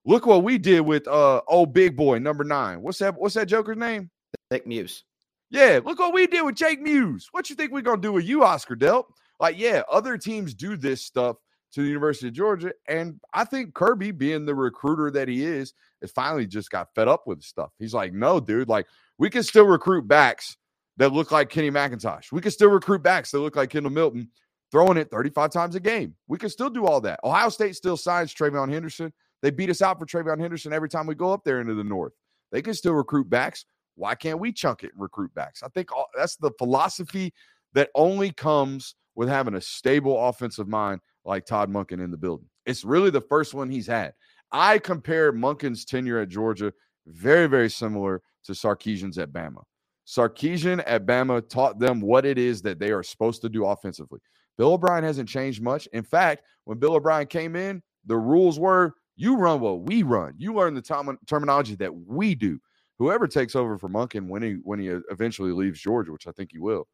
Look 0.06 0.26
what 0.26 0.44
we 0.44 0.58
did 0.58 0.82
with 0.82 1.08
uh 1.08 1.42
old 1.48 1.74
big 1.74 1.96
boy 1.96 2.18
number 2.18 2.44
nine. 2.44 2.82
What's 2.82 2.98
that? 3.00 3.16
What's 3.18 3.36
that 3.36 3.48
Joker's 3.48 3.78
name? 3.78 4.10
Jake 4.52 4.66
Muse. 4.66 5.04
Yeah, 5.50 5.80
look 5.84 6.00
what 6.00 6.14
we 6.14 6.28
did 6.28 6.44
with 6.44 6.56
Jake 6.56 6.82
Muse. 6.82 7.28
What 7.32 7.50
you 7.50 7.56
think 7.56 7.72
we're 7.72 7.82
gonna 7.82 8.02
do 8.02 8.12
with 8.12 8.26
you, 8.26 8.44
Oscar 8.44 8.76
Delp? 8.76 9.06
Like, 9.40 9.58
yeah, 9.60 9.84
other 9.92 10.18
teams 10.18 10.54
do 10.54 10.78
this 10.78 11.04
stuff 11.04 11.38
to 11.74 11.82
the 11.82 11.88
University 11.88 12.28
of 12.28 12.34
Georgia. 12.34 12.74
And 12.88 13.20
I 13.34 13.44
think 13.46 13.74
Kirby, 13.74 14.12
being 14.12 14.46
the 14.46 14.56
recruiter 14.56 15.10
that 15.12 15.28
he 15.28 15.44
is, 15.44 15.74
has 16.02 16.12
finally 16.12 16.46
just 16.46 16.70
got 16.70 16.94
fed 16.96 17.08
up 17.08 17.28
with 17.28 17.42
stuff. 17.42 17.72
He's 17.80 17.94
like, 17.94 18.14
no, 18.14 18.40
dude, 18.40 18.70
like 18.70 18.88
we 19.18 19.30
can 19.30 19.44
still 19.44 19.66
recruit 19.66 20.08
backs 20.08 20.58
that 21.02 21.12
look 21.14 21.32
like 21.32 21.50
Kenny 21.50 21.72
McIntosh. 21.72 22.32
We 22.32 22.42
can 22.42 22.52
still 22.52 22.70
recruit 22.70 23.02
backs 23.02 23.32
that 23.32 23.40
look 23.40 23.56
like 23.56 23.72
Kendall 23.72 23.92
Milton, 23.92 24.30
throwing 24.72 24.98
it 24.98 25.10
35 25.10 25.50
times 25.50 25.74
a 25.74 25.80
game. 25.80 26.14
We 26.28 26.38
can 26.38 26.52
still 26.52 26.70
do 26.70 26.86
all 26.86 27.02
that. 27.02 27.20
Ohio 27.24 27.50
State 27.50 27.76
still 27.76 27.98
signs 27.98 28.32
TreVeyon 28.36 28.72
Henderson. 28.72 29.12
They 29.42 29.50
beat 29.50 29.72
us 29.72 29.82
out 29.82 29.98
for 29.98 30.06
TreVeyon 30.06 30.40
Henderson 30.40 30.74
every 30.74 30.90
time 30.90 31.08
we 31.08 31.16
go 31.16 31.34
up 31.34 31.44
there 31.44 31.60
into 31.60 31.74
the 31.74 31.84
north. 31.84 32.14
They 32.52 32.62
can 32.62 32.76
still 32.76 32.94
recruit 32.94 33.32
backs. 33.32 33.66
Why 33.96 34.14
can't 34.14 34.40
we 34.40 34.52
chunk 34.52 34.84
it 34.84 34.92
and 34.94 35.02
recruit 35.02 35.34
backs? 35.34 35.64
I 35.64 35.70
think 35.70 35.92
all, 35.92 36.06
that's 36.16 36.36
the 36.36 36.52
philosophy 36.60 37.34
that 37.74 37.90
only 37.96 38.32
comes 38.32 38.94
with 39.16 39.28
having 39.28 39.56
a 39.56 39.62
stable 39.62 40.28
offensive 40.28 40.68
mind 40.68 41.02
like 41.26 41.48
Todd 41.48 41.72
Monken 41.72 41.94
in 41.94 42.12
the 42.12 42.18
building. 42.18 42.46
It's 42.68 42.84
really 42.84 43.10
the 43.10 43.22
first 43.22 43.56
one 43.56 43.72
he's 43.72 43.88
had. 43.88 44.14
I 44.52 44.78
compare 44.78 45.34
Monken's 45.34 45.84
tenure 45.84 46.20
at 46.20 46.30
Georgia 46.30 46.72
very, 47.08 47.48
very 47.48 47.72
similar 47.72 48.22
to 48.44 48.52
Sarkisian's 48.52 49.18
at 49.18 49.32
Bama. 49.32 49.64
Sarkisian 50.06 50.84
at 50.86 51.06
Bama 51.06 51.48
taught 51.48 51.80
them 51.80 52.02
what 52.02 52.26
it 52.26 52.38
is 52.38 52.62
that 52.64 52.80
they 52.80 52.92
are 52.92 53.04
supposed 53.04 53.42
to 53.42 53.50
do 53.50 53.66
offensively. 53.66 54.20
Bill 54.58 54.74
O'Brien 54.74 55.04
hasn't 55.04 55.30
changed 55.30 55.62
much. 55.62 55.88
In 55.94 56.04
fact, 56.04 56.44
when 56.66 56.78
Bill 56.78 56.96
O'Brien 56.96 57.28
came 57.28 57.56
in, 57.56 57.82
the 58.06 58.18
rules 58.18 58.60
were 58.60 58.96
you 59.16 59.36
run 59.36 59.60
what 59.60 59.82
we 59.82 60.04
run. 60.04 60.34
You 60.38 60.54
learn 60.54 60.74
the 60.74 61.16
terminology 61.28 61.76
that 61.76 61.94
we 61.94 62.34
do. 62.34 62.60
Whoever 62.98 63.28
takes 63.28 63.56
over 63.56 63.78
for 63.78 63.90
Monken 63.90 64.28
when 64.28 64.42
he 64.42 64.54
when 64.64 64.80
he 64.80 64.88
eventually 64.88 65.52
leaves 65.52 65.80
Georgia, 65.80 66.12
which 66.12 66.28
I 66.28 66.32
think 66.32 66.52
he 66.52 66.60
will, 66.60 66.88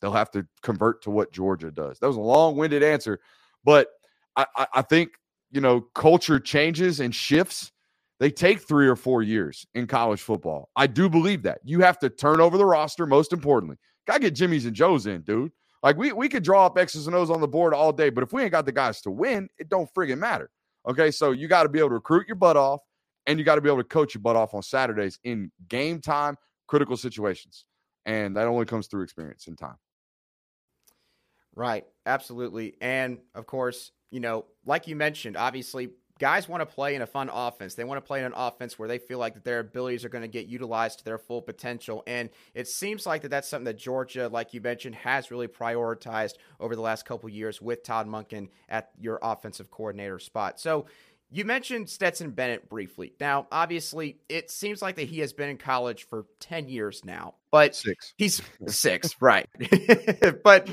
they'll 0.00 0.12
have 0.12 0.30
to 0.32 0.46
convert 0.62 1.02
to 1.02 1.10
what 1.10 1.32
Georgia 1.32 1.70
does. 1.70 1.98
That 1.98 2.06
was 2.06 2.16
a 2.16 2.20
long-winded 2.20 2.82
answer, 2.82 3.20
but 3.64 3.88
I, 4.36 4.46
I, 4.56 4.66
I 4.76 4.82
think 4.82 5.10
you 5.50 5.60
know 5.60 5.80
culture 5.80 6.38
changes 6.38 7.00
and 7.00 7.14
shifts. 7.14 7.72
They 8.20 8.30
take 8.30 8.60
three 8.60 8.88
or 8.88 8.96
four 8.96 9.22
years 9.22 9.66
in 9.74 9.86
college 9.86 10.20
football. 10.20 10.70
I 10.74 10.88
do 10.88 11.08
believe 11.08 11.42
that. 11.44 11.60
You 11.64 11.80
have 11.80 11.98
to 12.00 12.10
turn 12.10 12.40
over 12.40 12.58
the 12.58 12.66
roster, 12.66 13.06
most 13.06 13.32
importantly. 13.32 13.76
Gotta 14.06 14.20
get 14.20 14.34
Jimmy's 14.34 14.66
and 14.66 14.74
Joe's 14.74 15.06
in, 15.06 15.22
dude. 15.22 15.52
Like 15.82 15.96
we 15.96 16.12
we 16.12 16.28
could 16.28 16.42
draw 16.42 16.66
up 16.66 16.76
X's 16.76 17.06
and 17.06 17.14
O's 17.14 17.30
on 17.30 17.40
the 17.40 17.48
board 17.48 17.72
all 17.72 17.92
day, 17.92 18.10
but 18.10 18.24
if 18.24 18.32
we 18.32 18.42
ain't 18.42 18.50
got 18.50 18.66
the 18.66 18.72
guys 18.72 19.00
to 19.02 19.10
win, 19.10 19.48
it 19.58 19.68
don't 19.68 19.92
friggin' 19.94 20.18
matter. 20.18 20.50
Okay, 20.88 21.10
so 21.10 21.30
you 21.30 21.46
got 21.48 21.64
to 21.64 21.68
be 21.68 21.78
able 21.78 21.90
to 21.90 21.94
recruit 21.96 22.26
your 22.26 22.36
butt 22.36 22.56
off, 22.56 22.80
and 23.26 23.38
you 23.38 23.44
got 23.44 23.56
to 23.56 23.60
be 23.60 23.68
able 23.68 23.78
to 23.78 23.88
coach 23.88 24.14
your 24.14 24.22
butt 24.22 24.36
off 24.36 24.54
on 24.54 24.62
Saturdays 24.62 25.18
in 25.22 25.52
game 25.68 26.00
time, 26.00 26.36
critical 26.66 26.96
situations, 26.96 27.64
and 28.06 28.36
that 28.36 28.46
only 28.46 28.64
comes 28.64 28.88
through 28.88 29.02
experience 29.02 29.46
and 29.46 29.56
time. 29.56 29.76
Right, 31.54 31.84
absolutely, 32.06 32.74
and 32.80 33.18
of 33.34 33.46
course, 33.46 33.92
you 34.10 34.20
know, 34.20 34.46
like 34.64 34.88
you 34.88 34.96
mentioned, 34.96 35.36
obviously 35.36 35.90
guys 36.18 36.48
want 36.48 36.60
to 36.60 36.66
play 36.66 36.94
in 36.94 37.02
a 37.02 37.06
fun 37.06 37.30
offense. 37.32 37.74
They 37.74 37.84
want 37.84 38.02
to 38.02 38.06
play 38.06 38.20
in 38.20 38.26
an 38.26 38.32
offense 38.34 38.78
where 38.78 38.88
they 38.88 38.98
feel 38.98 39.18
like 39.18 39.34
that 39.34 39.44
their 39.44 39.60
abilities 39.60 40.04
are 40.04 40.08
going 40.08 40.22
to 40.22 40.28
get 40.28 40.46
utilized 40.46 40.98
to 41.00 41.04
their 41.04 41.18
full 41.18 41.42
potential. 41.42 42.02
And 42.06 42.30
it 42.54 42.68
seems 42.68 43.06
like 43.06 43.22
that 43.22 43.28
that's 43.28 43.48
something 43.48 43.64
that 43.64 43.78
Georgia, 43.78 44.28
like 44.28 44.52
you 44.52 44.60
mentioned, 44.60 44.96
has 44.96 45.30
really 45.30 45.48
prioritized 45.48 46.34
over 46.60 46.74
the 46.74 46.82
last 46.82 47.04
couple 47.04 47.28
years 47.28 47.62
with 47.62 47.82
Todd 47.82 48.06
Monken 48.06 48.48
at 48.68 48.90
your 49.00 49.18
offensive 49.22 49.70
coordinator 49.70 50.18
spot. 50.18 50.58
So 50.60 50.86
you 51.30 51.44
mentioned 51.44 51.90
Stetson 51.90 52.30
Bennett 52.30 52.68
briefly. 52.68 53.12
Now, 53.20 53.46
obviously, 53.52 54.18
it 54.28 54.50
seems 54.50 54.80
like 54.80 54.96
that 54.96 55.08
he 55.08 55.20
has 55.20 55.32
been 55.32 55.50
in 55.50 55.58
college 55.58 56.06
for 56.06 56.26
10 56.40 56.68
years 56.68 57.04
now, 57.04 57.34
but 57.50 57.76
six. 57.76 58.14
He's 58.16 58.40
six, 58.66 59.14
right. 59.20 59.46
but 60.42 60.70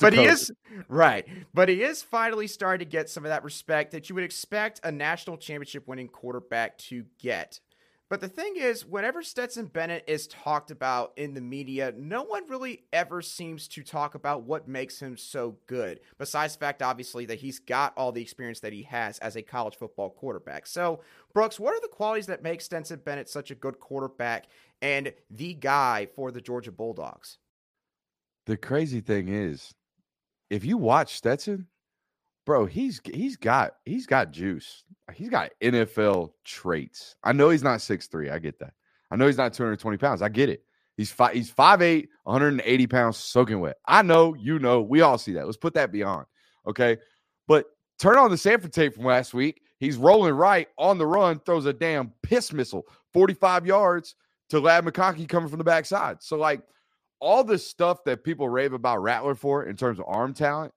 but 0.00 0.12
he 0.12 0.24
is 0.24 0.50
right. 0.88 1.26
But 1.52 1.68
he 1.68 1.82
is 1.82 2.02
finally 2.02 2.46
starting 2.46 2.86
to 2.86 2.90
get 2.90 3.10
some 3.10 3.24
of 3.24 3.28
that 3.28 3.44
respect 3.44 3.92
that 3.92 4.08
you 4.08 4.14
would 4.14 4.24
expect 4.24 4.80
a 4.82 4.90
national 4.90 5.36
championship 5.36 5.86
winning 5.86 6.08
quarterback 6.08 6.78
to 6.78 7.04
get. 7.18 7.60
But 8.10 8.22
the 8.22 8.28
thing 8.28 8.54
is, 8.56 8.86
whenever 8.86 9.22
Stetson 9.22 9.66
Bennett 9.66 10.04
is 10.06 10.26
talked 10.28 10.70
about 10.70 11.12
in 11.16 11.34
the 11.34 11.42
media, 11.42 11.92
no 11.94 12.22
one 12.22 12.48
really 12.48 12.84
ever 12.90 13.20
seems 13.20 13.68
to 13.68 13.82
talk 13.82 14.14
about 14.14 14.44
what 14.44 14.66
makes 14.66 14.98
him 14.98 15.18
so 15.18 15.58
good, 15.66 16.00
besides 16.16 16.54
the 16.54 16.60
fact, 16.60 16.80
obviously, 16.80 17.26
that 17.26 17.38
he's 17.38 17.58
got 17.58 17.92
all 17.98 18.10
the 18.10 18.22
experience 18.22 18.60
that 18.60 18.72
he 18.72 18.82
has 18.84 19.18
as 19.18 19.36
a 19.36 19.42
college 19.42 19.76
football 19.76 20.08
quarterback. 20.08 20.66
So, 20.66 21.00
Brooks, 21.34 21.60
what 21.60 21.74
are 21.74 21.80
the 21.82 21.88
qualities 21.88 22.26
that 22.26 22.42
make 22.42 22.62
Stetson 22.62 23.02
Bennett 23.04 23.28
such 23.28 23.50
a 23.50 23.54
good 23.54 23.78
quarterback 23.78 24.46
and 24.80 25.12
the 25.30 25.52
guy 25.52 26.08
for 26.16 26.32
the 26.32 26.40
Georgia 26.40 26.72
Bulldogs? 26.72 27.36
The 28.46 28.56
crazy 28.56 29.02
thing 29.02 29.28
is, 29.28 29.74
if 30.48 30.64
you 30.64 30.78
watch 30.78 31.14
Stetson, 31.14 31.66
bro, 32.48 32.64
he's 32.64 32.98
he's 33.04 33.36
got 33.36 33.74
he's 33.84 34.06
got 34.06 34.30
juice. 34.30 34.82
He's 35.12 35.28
got 35.28 35.50
NFL 35.62 36.32
traits. 36.46 37.14
I 37.22 37.34
know 37.34 37.50
he's 37.50 37.62
not 37.62 37.82
six 37.82 38.06
three. 38.06 38.30
I 38.30 38.38
get 38.38 38.58
that. 38.60 38.72
I 39.10 39.16
know 39.16 39.26
he's 39.26 39.36
not 39.36 39.52
220 39.52 39.98
pounds. 39.98 40.22
I 40.22 40.30
get 40.30 40.48
it. 40.48 40.62
He's 40.96 41.10
five, 41.10 41.34
he's 41.34 41.52
5'8, 41.52 42.08
180 42.24 42.86
pounds 42.86 43.18
soaking 43.18 43.60
wet. 43.60 43.76
I 43.86 44.00
know, 44.00 44.32
you 44.32 44.58
know, 44.58 44.80
we 44.80 45.02
all 45.02 45.18
see 45.18 45.34
that. 45.34 45.44
Let's 45.44 45.58
put 45.58 45.74
that 45.74 45.92
beyond. 45.92 46.24
Okay. 46.66 46.96
But 47.46 47.66
turn 47.98 48.16
on 48.16 48.30
the 48.30 48.36
Samford 48.36 48.72
tape 48.72 48.94
from 48.94 49.04
last 49.04 49.34
week. 49.34 49.60
He's 49.78 49.98
rolling 49.98 50.34
right 50.34 50.68
on 50.78 50.96
the 50.96 51.06
run, 51.06 51.40
throws 51.40 51.66
a 51.66 51.74
damn 51.74 52.14
piss 52.22 52.50
missile 52.54 52.86
45 53.12 53.66
yards 53.66 54.14
to 54.48 54.58
Ladd 54.58 54.86
McConkey 54.86 55.28
coming 55.28 55.50
from 55.50 55.58
the 55.58 55.64
backside. 55.64 56.22
So, 56.22 56.38
like, 56.38 56.62
all 57.20 57.44
the 57.44 57.58
stuff 57.58 58.04
that 58.04 58.24
people 58.24 58.48
rave 58.48 58.72
about 58.72 59.02
Rattler 59.02 59.34
for 59.34 59.64
in 59.66 59.76
terms 59.76 59.98
of 59.98 60.06
arm 60.08 60.32
talent, 60.32 60.72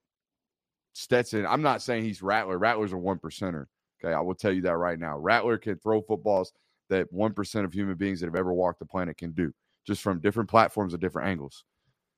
Stetson, 0.93 1.45
I'm 1.45 1.61
not 1.61 1.81
saying 1.81 2.03
he's 2.03 2.21
Rattler. 2.21 2.57
Rattler's 2.57 2.93
a 2.93 2.97
one 2.97 3.19
percenter. 3.19 3.65
Okay. 4.03 4.13
I 4.13 4.19
will 4.19 4.35
tell 4.35 4.51
you 4.51 4.61
that 4.63 4.77
right 4.77 4.99
now. 4.99 5.17
Rattler 5.17 5.57
can 5.57 5.77
throw 5.77 6.01
footballs 6.01 6.53
that 6.89 7.11
1% 7.13 7.65
of 7.65 7.73
human 7.73 7.95
beings 7.95 8.19
that 8.19 8.25
have 8.25 8.35
ever 8.35 8.53
walked 8.53 8.79
the 8.79 8.85
planet 8.85 9.17
can 9.17 9.31
do, 9.31 9.53
just 9.85 10.01
from 10.01 10.19
different 10.19 10.49
platforms 10.49 10.93
and 10.93 11.01
different 11.01 11.29
angles. 11.29 11.63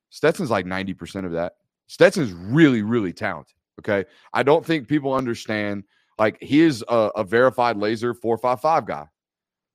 Stetson's 0.09 0.49
like 0.49 0.65
90% 0.65 1.25
of 1.25 1.31
that. 1.33 1.53
Stetson's 1.87 2.31
really, 2.31 2.81
really 2.81 3.13
talented. 3.13 3.55
Okay. 3.79 4.05
I 4.33 4.43
don't 4.43 4.65
think 4.65 4.87
people 4.87 5.13
understand. 5.13 5.83
Like, 6.17 6.41
he 6.41 6.61
is 6.61 6.83
a, 6.87 7.11
a 7.15 7.23
verified 7.23 7.77
laser 7.77 8.13
455 8.13 8.85
guy. 8.85 9.07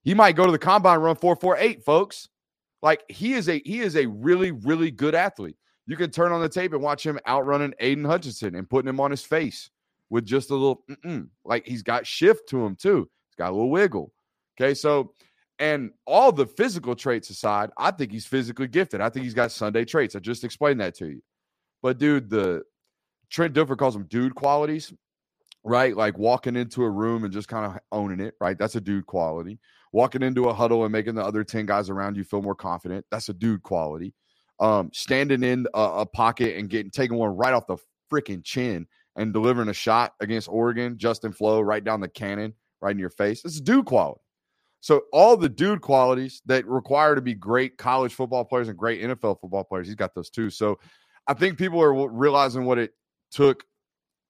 He 0.03 0.15
might 0.15 0.37
go 0.37 0.47
to 0.47 0.53
the 0.53 0.59
combine 0.59 1.01
run 1.01 1.17
448, 1.17 1.85
folks. 1.85 2.29
Like, 2.81 3.03
he 3.09 3.35
is 3.35 3.49
a 3.49 3.61
he 3.65 3.81
is 3.81 3.97
a 3.97 4.07
really, 4.07 4.53
really 4.53 4.91
good 4.91 5.15
athlete. 5.15 5.57
You 5.89 5.97
can 5.97 6.11
turn 6.11 6.33
on 6.33 6.43
the 6.43 6.51
tape 6.51 6.75
and 6.75 6.83
watch 6.83 7.05
him 7.05 7.19
outrunning 7.27 7.73
Aidan 7.81 8.05
Hutchinson 8.05 8.55
and 8.55 8.69
putting 8.69 8.91
him 8.91 9.01
on 9.01 9.11
his 9.11 9.23
face 9.23 9.71
with 10.11 10.27
just 10.27 10.51
a 10.51 10.55
little, 10.55 10.85
like 11.47 11.67
he's 11.67 11.83
got 11.83 12.07
shift 12.07 12.47
to 12.51 12.63
him 12.65 12.77
too. 12.77 13.09
He's 13.31 13.37
got 13.37 13.49
a 13.49 13.53
little 13.53 13.71
wiggle. 13.71 14.13
Okay. 14.61 14.75
So, 14.75 15.15
and 15.59 15.91
all 16.07 16.31
the 16.31 16.47
physical 16.47 16.95
traits 16.95 17.31
aside, 17.31 17.71
I 17.79 17.91
think 17.91 18.13
he's 18.13 18.27
physically 18.27 18.69
gifted. 18.69 19.01
I 19.01 19.09
think 19.09 19.25
he's 19.25 19.33
got 19.33 19.51
Sunday 19.51 19.87
traits. 19.87 20.15
I 20.15 20.19
just 20.19 20.45
explained 20.45 20.79
that 20.83 20.95
to 20.97 21.07
you. 21.07 21.23
But, 21.83 21.97
dude, 21.97 22.29
the 22.29 22.65
Trent 23.31 23.55
Dilfer 23.55 23.79
calls 23.79 23.95
them 23.95 24.05
dude 24.11 24.35
qualities, 24.35 24.93
right? 25.65 25.97
Like 25.97 26.19
walking 26.19 26.55
into 26.55 26.85
a 26.85 26.91
room 26.91 27.25
and 27.25 27.33
just 27.33 27.49
kind 27.49 27.65
of 27.65 27.79
owning 27.93 28.21
it, 28.21 28.35
right? 28.43 28.59
That's 28.59 28.77
a 28.77 28.81
dude 28.81 29.07
quality. 29.07 29.59
Walking 29.93 30.23
into 30.23 30.51
a 30.51 30.55
huddle 30.55 30.85
and 30.85 30.93
making 30.93 31.15
the 31.15 31.25
other 31.25 31.45
10 31.45 31.65
guys 31.65 31.89
around 31.89 32.19
you 32.19 32.25
feel 32.25 32.43
more 32.43 32.55
confident. 32.55 33.07
That's 33.11 33.31
a 33.31 33.35
dude 33.35 33.63
quality 33.63 34.13
um, 34.61 34.91
standing 34.93 35.43
in 35.43 35.67
a, 35.75 35.81
a, 35.81 36.07
pocket 36.07 36.57
and 36.57 36.69
getting 36.69 36.91
taking 36.91 37.17
one 37.17 37.37
right 37.37 37.53
off 37.53 37.67
the 37.67 37.77
freaking 38.11 38.43
chin 38.43 38.87
and 39.17 39.33
delivering 39.33 39.69
a 39.69 39.75
shot 39.75 40.15
against 40.21 40.49
Oregon, 40.49 40.99
Justin 40.99 41.33
Flowe, 41.33 41.61
right 41.61 41.83
down 41.83 42.01
the 42.01 42.09
cannon, 42.09 42.55
right 42.81 42.93
in 42.93 42.99
your 42.99 43.11
face. 43.11 43.45
It's 43.45 43.61
dude 43.61 43.87
quality. 43.87 44.21
So 44.81 45.03
all 45.13 45.37
the 45.37 45.49
dude 45.49 45.81
qualities 45.81 46.41
that 46.47 46.67
require 46.67 47.15
to 47.15 47.21
be 47.21 47.35
great 47.35 47.79
college 47.79 48.15
football 48.15 48.45
players 48.45 48.69
and 48.69 48.79
great 48.79 49.03
NFL 49.03 49.41
football 49.41 49.65
players, 49.65 49.87
he's 49.87 49.97
got 49.97 50.15
those 50.15 50.31
too. 50.31 50.51
So 50.51 50.79
I 51.27 51.35
think 51.35 51.59
people 51.59 51.83
are 51.83 52.09
realizing 52.09 52.65
what 52.65 52.79
it 52.79 52.93
took, 53.31 53.65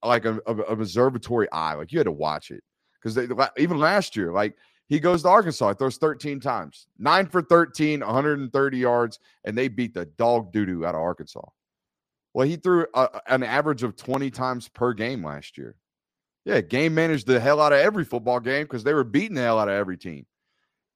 like 0.03 0.25
a, 0.25 0.41
a, 0.47 0.55
a 0.55 0.63
observatory 0.63 1.51
eye. 1.53 1.75
Like 1.75 1.93
you 1.93 1.99
had 1.99 2.07
to 2.07 2.13
watch 2.13 2.51
it 2.51 2.63
because 3.03 3.19
even 3.57 3.79
last 3.79 4.17
year, 4.17 4.33
like 4.33 4.57
he 4.89 5.01
goes 5.01 5.23
to 5.23 5.29
Arkansas, 5.29 5.69
He 5.69 5.75
throws 5.75 5.99
13 5.99 6.41
times, 6.41 6.87
nine 6.99 7.27
for 7.27 7.43
13, 7.43 8.01
130 8.01 8.79
yards, 8.79 9.19
and 9.45 9.57
they 9.57 9.69
beat 9.69 9.95
the 9.95 10.07
dog 10.07 10.53
doo 10.53 10.67
doo 10.67 10.85
out 10.85 10.95
of 10.95 11.01
Arkansas. 11.01 11.47
Well, 12.35 12.47
he 12.47 12.57
threw 12.57 12.87
a, 12.95 13.21
an 13.27 13.43
average 13.43 13.83
of 13.83 13.97
20 13.97 14.31
times 14.31 14.69
per 14.69 14.93
game 14.93 15.25
last 15.25 15.59
year. 15.59 15.77
Yeah, 16.45 16.61
game 16.61 16.95
managed 16.95 17.27
the 17.27 17.41
hell 17.41 17.61
out 17.61 17.73
of 17.73 17.81
every 17.81 18.05
football 18.05 18.41
game 18.41 18.65
because 18.65 18.85
they 18.85 18.95
were 18.95 19.05
beating 19.05 19.35
the 19.35 19.43
hell 19.43 19.59
out 19.59 19.69
of 19.69 19.75
every 19.75 19.99
team. 19.99 20.25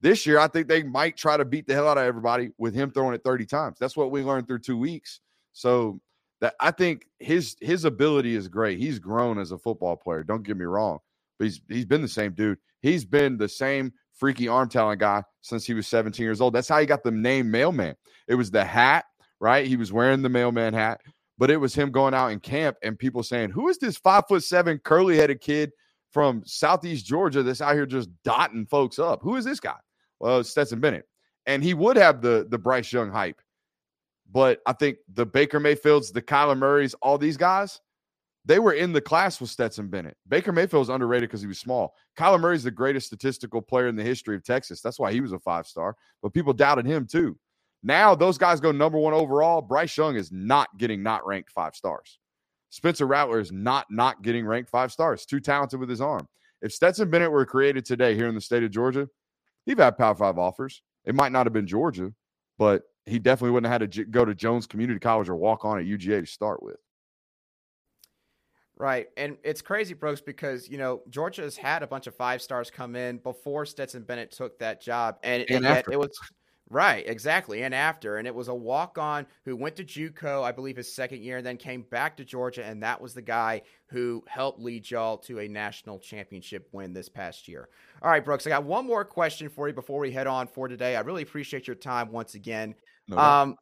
This 0.01 0.25
year, 0.25 0.39
I 0.39 0.47
think 0.47 0.67
they 0.67 0.83
might 0.83 1.15
try 1.15 1.37
to 1.37 1.45
beat 1.45 1.67
the 1.67 1.73
hell 1.73 1.87
out 1.87 1.97
of 1.97 2.03
everybody 2.03 2.49
with 2.57 2.73
him 2.73 2.91
throwing 2.91 3.13
it 3.13 3.23
30 3.23 3.45
times. 3.45 3.77
That's 3.79 3.95
what 3.95 4.11
we 4.11 4.23
learned 4.23 4.47
through 4.47 4.59
two 4.59 4.77
weeks. 4.77 5.21
So 5.53 6.01
that 6.41 6.55
I 6.59 6.71
think 6.71 7.05
his 7.19 7.55
his 7.61 7.85
ability 7.85 8.35
is 8.35 8.47
great. 8.47 8.79
He's 8.79 8.99
grown 8.99 9.39
as 9.39 9.51
a 9.51 9.57
football 9.57 9.95
player. 9.95 10.23
Don't 10.23 10.43
get 10.43 10.57
me 10.57 10.65
wrong, 10.65 10.99
but 11.37 11.45
he's 11.45 11.61
he's 11.69 11.85
been 11.85 12.01
the 12.01 12.07
same 12.07 12.33
dude. 12.33 12.57
He's 12.83 13.05
been 13.05 13.37
the 13.37 13.47
same 13.47 13.93
freaky 14.11 14.49
arm 14.49 14.67
talent 14.67 14.99
guy 14.99 15.23
since 15.41 15.65
he 15.65 15.73
was 15.73 15.87
17 15.87 16.23
years 16.23 16.41
old. 16.41 16.53
That's 16.53 16.67
how 16.67 16.79
he 16.79 16.85
got 16.85 17.01
the 17.01 17.11
name 17.11 17.49
Mailman. 17.49 17.95
It 18.27 18.35
was 18.35 18.51
the 18.51 18.63
hat, 18.63 19.05
right? 19.39 19.65
He 19.65 19.77
was 19.77 19.93
wearing 19.93 20.21
the 20.21 20.29
Mailman 20.29 20.73
hat, 20.73 20.99
but 21.37 21.49
it 21.49 21.57
was 21.57 21.73
him 21.73 21.91
going 21.91 22.13
out 22.13 22.33
in 22.33 22.41
camp 22.41 22.75
and 22.83 22.99
people 22.99 23.23
saying, 23.23 23.51
"Who 23.51 23.69
is 23.69 23.77
this 23.77 23.97
five 23.97 24.25
foot 24.27 24.43
seven 24.43 24.79
curly 24.83 25.15
headed 25.15 25.39
kid 25.39 25.71
from 26.11 26.43
Southeast 26.45 27.05
Georgia 27.05 27.41
that's 27.41 27.61
out 27.61 27.73
here 27.73 27.85
just 27.85 28.09
dotting 28.23 28.65
folks 28.65 28.99
up? 28.99 29.21
Who 29.23 29.37
is 29.37 29.45
this 29.45 29.61
guy?" 29.61 29.79
Well, 30.19 30.41
it's 30.41 30.49
Stetson 30.49 30.81
Bennett, 30.81 31.07
and 31.45 31.63
he 31.63 31.73
would 31.73 31.95
have 31.95 32.21
the 32.21 32.45
the 32.49 32.57
Bryce 32.57 32.91
Young 32.91 33.11
hype, 33.11 33.41
but 34.29 34.59
I 34.65 34.73
think 34.73 34.97
the 35.13 35.25
Baker 35.25 35.61
Mayfields, 35.61 36.11
the 36.11 36.21
Kyler 36.21 36.57
Murrays, 36.57 36.95
all 36.95 37.17
these 37.17 37.37
guys, 37.37 37.79
they 38.45 38.59
were 38.59 38.73
in 38.73 38.91
the 38.91 39.01
class 39.01 39.39
with 39.39 39.49
Stetson 39.49 39.87
Bennett. 39.87 40.17
Baker 40.27 40.51
Mayfield's 40.51 40.89
underrated 40.89 41.29
because 41.29 41.41
he 41.41 41.47
was 41.47 41.59
small. 41.59 41.93
Kyler 42.17 42.39
Murray's 42.39 42.63
the 42.63 42.71
greatest 42.71 43.07
statistical 43.07 43.61
player 43.61 43.87
in 43.87 43.95
the 43.95 44.03
history 44.03 44.35
of 44.35 44.43
Texas. 44.43 44.81
That's 44.81 44.99
why 44.99 45.11
he 45.13 45.21
was 45.21 45.31
a 45.31 45.39
five 45.39 45.65
star, 45.65 45.95
but 46.21 46.33
people 46.33 46.53
doubted 46.53 46.85
him 46.85 47.07
too. 47.07 47.37
Now 47.83 48.15
those 48.15 48.37
guys 48.37 48.59
go 48.59 48.71
number 48.71 48.97
one 48.97 49.13
overall. 49.13 49.61
Bryce 49.61 49.95
Young 49.97 50.15
is 50.15 50.31
not 50.31 50.69
getting 50.77 51.03
not 51.03 51.25
ranked 51.25 51.51
five 51.51 51.75
stars. 51.75 52.19
Spencer 52.69 53.05
Rattler 53.05 53.39
is 53.39 53.51
not 53.51 53.85
not 53.89 54.21
getting 54.23 54.45
ranked 54.45 54.69
five 54.69 54.91
stars. 54.91 55.25
Too 55.25 55.39
talented 55.39 55.79
with 55.79 55.89
his 55.89 56.01
arm. 56.01 56.27
If 56.61 56.73
Stetson 56.73 57.09
Bennett 57.09 57.31
were 57.31 57.45
created 57.45 57.85
today 57.85 58.15
here 58.15 58.27
in 58.27 58.35
the 58.35 58.41
state 58.41 58.63
of 58.63 58.71
Georgia, 58.71 59.07
he'd 59.65 59.79
had 59.79 59.97
Power 59.97 60.15
Five 60.15 60.37
offers. 60.37 60.81
It 61.05 61.13
might 61.13 61.33
not 61.33 61.45
have 61.45 61.53
been 61.53 61.67
Georgia, 61.67 62.13
but 62.57 62.83
he 63.05 63.19
definitely 63.19 63.51
wouldn't 63.51 63.71
have 63.71 63.81
had 63.81 63.91
to 63.91 64.05
go 64.05 64.23
to 64.23 64.33
Jones 64.33 64.65
Community 64.65 64.99
College 64.99 65.29
or 65.29 65.35
walk 65.35 65.65
on 65.65 65.77
at 65.77 65.85
UGA 65.85 66.21
to 66.21 66.25
start 66.25 66.63
with. 66.63 66.77
Right. 68.77 69.07
And 69.17 69.37
it's 69.43 69.61
crazy, 69.61 69.93
Brooks, 69.93 70.21
because, 70.21 70.67
you 70.67 70.77
know, 70.77 71.03
Georgia 71.09 71.43
has 71.43 71.55
had 71.55 71.83
a 71.83 71.87
bunch 71.87 72.07
of 72.07 72.15
five 72.15 72.41
stars 72.41 72.71
come 72.71 72.95
in 72.95 73.17
before 73.17 73.65
Stetson 73.65 74.03
Bennett 74.03 74.31
took 74.31 74.57
that 74.59 74.81
job. 74.81 75.17
And, 75.23 75.45
and, 75.49 75.65
and 75.65 75.83
it 75.91 75.99
was 75.99 76.09
Right, 76.73 77.07
exactly. 77.07 77.63
And 77.63 77.75
after, 77.75 78.17
and 78.17 78.25
it 78.25 78.33
was 78.33 78.47
a 78.47 78.53
walk 78.53 78.97
on 78.97 79.27
who 79.45 79.55
went 79.55 79.75
to 79.75 79.83
JUCO, 79.83 80.43
I 80.43 80.51
believe, 80.51 80.77
his 80.77 80.91
second 80.91 81.21
year, 81.21 81.37
and 81.37 81.45
then 81.45 81.55
came 81.55 81.83
back 81.83 82.17
to 82.17 82.25
Georgia, 82.25 82.65
and 82.65 82.81
that 82.81 82.99
was 82.99 83.13
the 83.13 83.21
guy 83.21 83.61
who 83.87 84.23
helped 84.27 84.59
lead 84.59 84.89
y'all 84.89 85.17
to 85.19 85.39
a 85.39 85.47
national 85.47 85.99
championship 85.99 86.67
win 86.71 86.91
this 86.91 87.09
past 87.09 87.47
year. 87.47 87.69
All 88.01 88.09
right, 88.09 88.25
Brooks, 88.25 88.47
I 88.47 88.49
got 88.49 88.63
one 88.63 88.87
more 88.87 89.05
question 89.05 89.49
for 89.49 89.67
you 89.67 89.73
before 89.75 89.99
we 89.99 90.11
head 90.11 90.25
on 90.25 90.47
for 90.47 90.67
today. 90.67 90.95
I 90.95 91.01
really 91.01 91.21
appreciate 91.21 91.67
your 91.67 91.75
time 91.75 92.11
once 92.11 92.33
again. 92.33 92.73
No 93.07 93.17
um, 93.17 93.55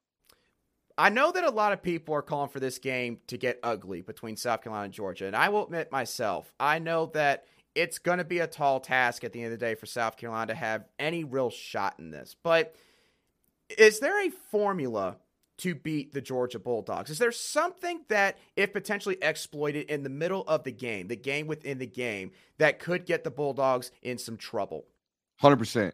I 0.98 1.10
know 1.10 1.32
that 1.32 1.44
a 1.44 1.50
lot 1.50 1.74
of 1.74 1.82
people 1.82 2.16
are 2.16 2.22
calling 2.22 2.50
for 2.50 2.60
this 2.60 2.80
game 2.80 3.20
to 3.28 3.38
get 3.38 3.60
ugly 3.64 4.02
between 4.02 4.36
South 4.36 4.62
Carolina 4.62 4.86
and 4.86 4.94
Georgia, 4.94 5.26
and 5.28 5.36
I 5.36 5.50
will 5.50 5.66
admit 5.66 5.92
myself, 5.92 6.54
I 6.60 6.80
know 6.80 7.08
that 7.14 7.46
it's 7.76 8.00
going 8.00 8.18
to 8.18 8.26
be 8.26 8.40
a 8.40 8.48
tall 8.48 8.80
task 8.80 9.24
at 9.24 9.32
the 9.32 9.44
end 9.44 9.54
of 9.54 9.60
the 9.60 9.66
day 9.66 9.76
for 9.76 9.86
South 9.86 10.18
Carolina 10.18 10.48
to 10.48 10.56
have 10.56 10.86
any 11.00 11.24
real 11.24 11.50
shot 11.50 11.96
in 12.00 12.12
this, 12.12 12.36
but– 12.44 12.76
is 13.78 14.00
there 14.00 14.26
a 14.26 14.30
formula 14.30 15.18
to 15.60 15.76
beat 15.76 16.14
the 16.14 16.22
Georgia 16.22 16.60
Bulldogs? 16.60 17.10
Is 17.10 17.20
there 17.20 17.32
something 17.32 18.02
that, 18.08 18.38
if 18.56 18.74
potentially 18.74 19.18
exploited 19.22 19.90
in 19.90 20.04
the 20.04 20.10
middle 20.10 20.44
of 20.48 20.64
the 20.64 20.72
game, 20.72 21.08
the 21.08 21.16
game 21.16 21.48
within 21.48 21.78
the 21.78 21.88
game, 21.88 22.32
that 22.58 22.80
could 22.80 23.06
get 23.06 23.24
the 23.24 23.32
Bulldogs 23.32 23.92
in 24.02 24.18
some 24.18 24.38
trouble? 24.38 24.86
100%. 25.42 25.92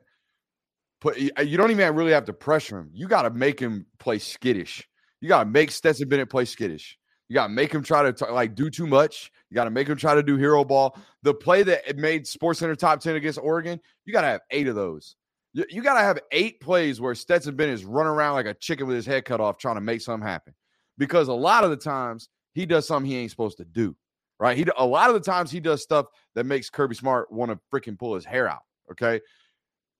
But 1.01 1.17
uh, 1.37 1.41
you 1.41 1.57
don't 1.57 1.71
even 1.71 1.95
really 1.95 2.11
have 2.11 2.25
to 2.25 2.33
pressure 2.33 2.79
him. 2.79 2.89
You 2.93 3.07
got 3.07 3.23
to 3.23 3.29
make 3.29 3.59
him 3.59 3.85
play 3.99 4.19
skittish. 4.19 4.87
You 5.21 5.27
got 5.27 5.43
to 5.43 5.49
make 5.49 5.71
Stetson 5.71 6.09
Bennett 6.09 6.29
play 6.29 6.45
skittish. 6.45 6.97
You 7.29 7.33
got 7.33 7.47
to 7.47 7.53
make 7.53 7.73
him 7.73 7.83
try 7.83 8.03
to 8.03 8.13
t- 8.13 8.31
like 8.31 8.55
do 8.55 8.69
too 8.69 8.87
much. 8.87 9.31
You 9.49 9.55
got 9.55 9.65
to 9.65 9.69
make 9.69 9.87
him 9.87 9.97
try 9.97 10.15
to 10.15 10.23
do 10.23 10.37
hero 10.37 10.63
ball. 10.63 10.97
The 11.23 11.33
play 11.33 11.63
that 11.63 11.97
made 11.97 12.25
Sports 12.25 12.59
Center 12.59 12.75
top 12.75 12.99
10 12.99 13.15
against 13.15 13.39
Oregon, 13.39 13.79
you 14.05 14.13
got 14.13 14.21
to 14.21 14.27
have 14.27 14.41
eight 14.51 14.67
of 14.67 14.75
those. 14.75 15.15
You, 15.53 15.65
you 15.69 15.81
got 15.81 15.95
to 15.95 16.01
have 16.01 16.19
eight 16.31 16.59
plays 16.61 17.01
where 17.01 17.15
Stetson 17.15 17.55
Bennett 17.55 17.75
is 17.75 17.85
running 17.85 18.11
around 18.11 18.35
like 18.35 18.45
a 18.45 18.53
chicken 18.53 18.87
with 18.87 18.95
his 18.95 19.05
head 19.05 19.25
cut 19.25 19.41
off 19.41 19.57
trying 19.57 19.75
to 19.75 19.81
make 19.81 20.01
something 20.01 20.27
happen. 20.27 20.53
Because 20.97 21.27
a 21.27 21.33
lot 21.33 21.63
of 21.63 21.69
the 21.69 21.77
times 21.77 22.29
he 22.53 22.65
does 22.65 22.87
something 22.87 23.09
he 23.09 23.17
ain't 23.17 23.29
supposed 23.29 23.57
to 23.57 23.65
do, 23.65 23.95
right? 24.39 24.57
He 24.57 24.65
a 24.77 24.85
lot 24.85 25.09
of 25.09 25.13
the 25.13 25.19
times 25.19 25.51
he 25.51 25.59
does 25.59 25.83
stuff 25.83 26.07
that 26.33 26.45
makes 26.45 26.69
Kirby 26.69 26.95
Smart 26.95 27.31
want 27.31 27.51
to 27.51 27.59
freaking 27.71 27.99
pull 27.99 28.15
his 28.15 28.25
hair 28.25 28.49
out. 28.49 28.63
Okay. 28.91 29.21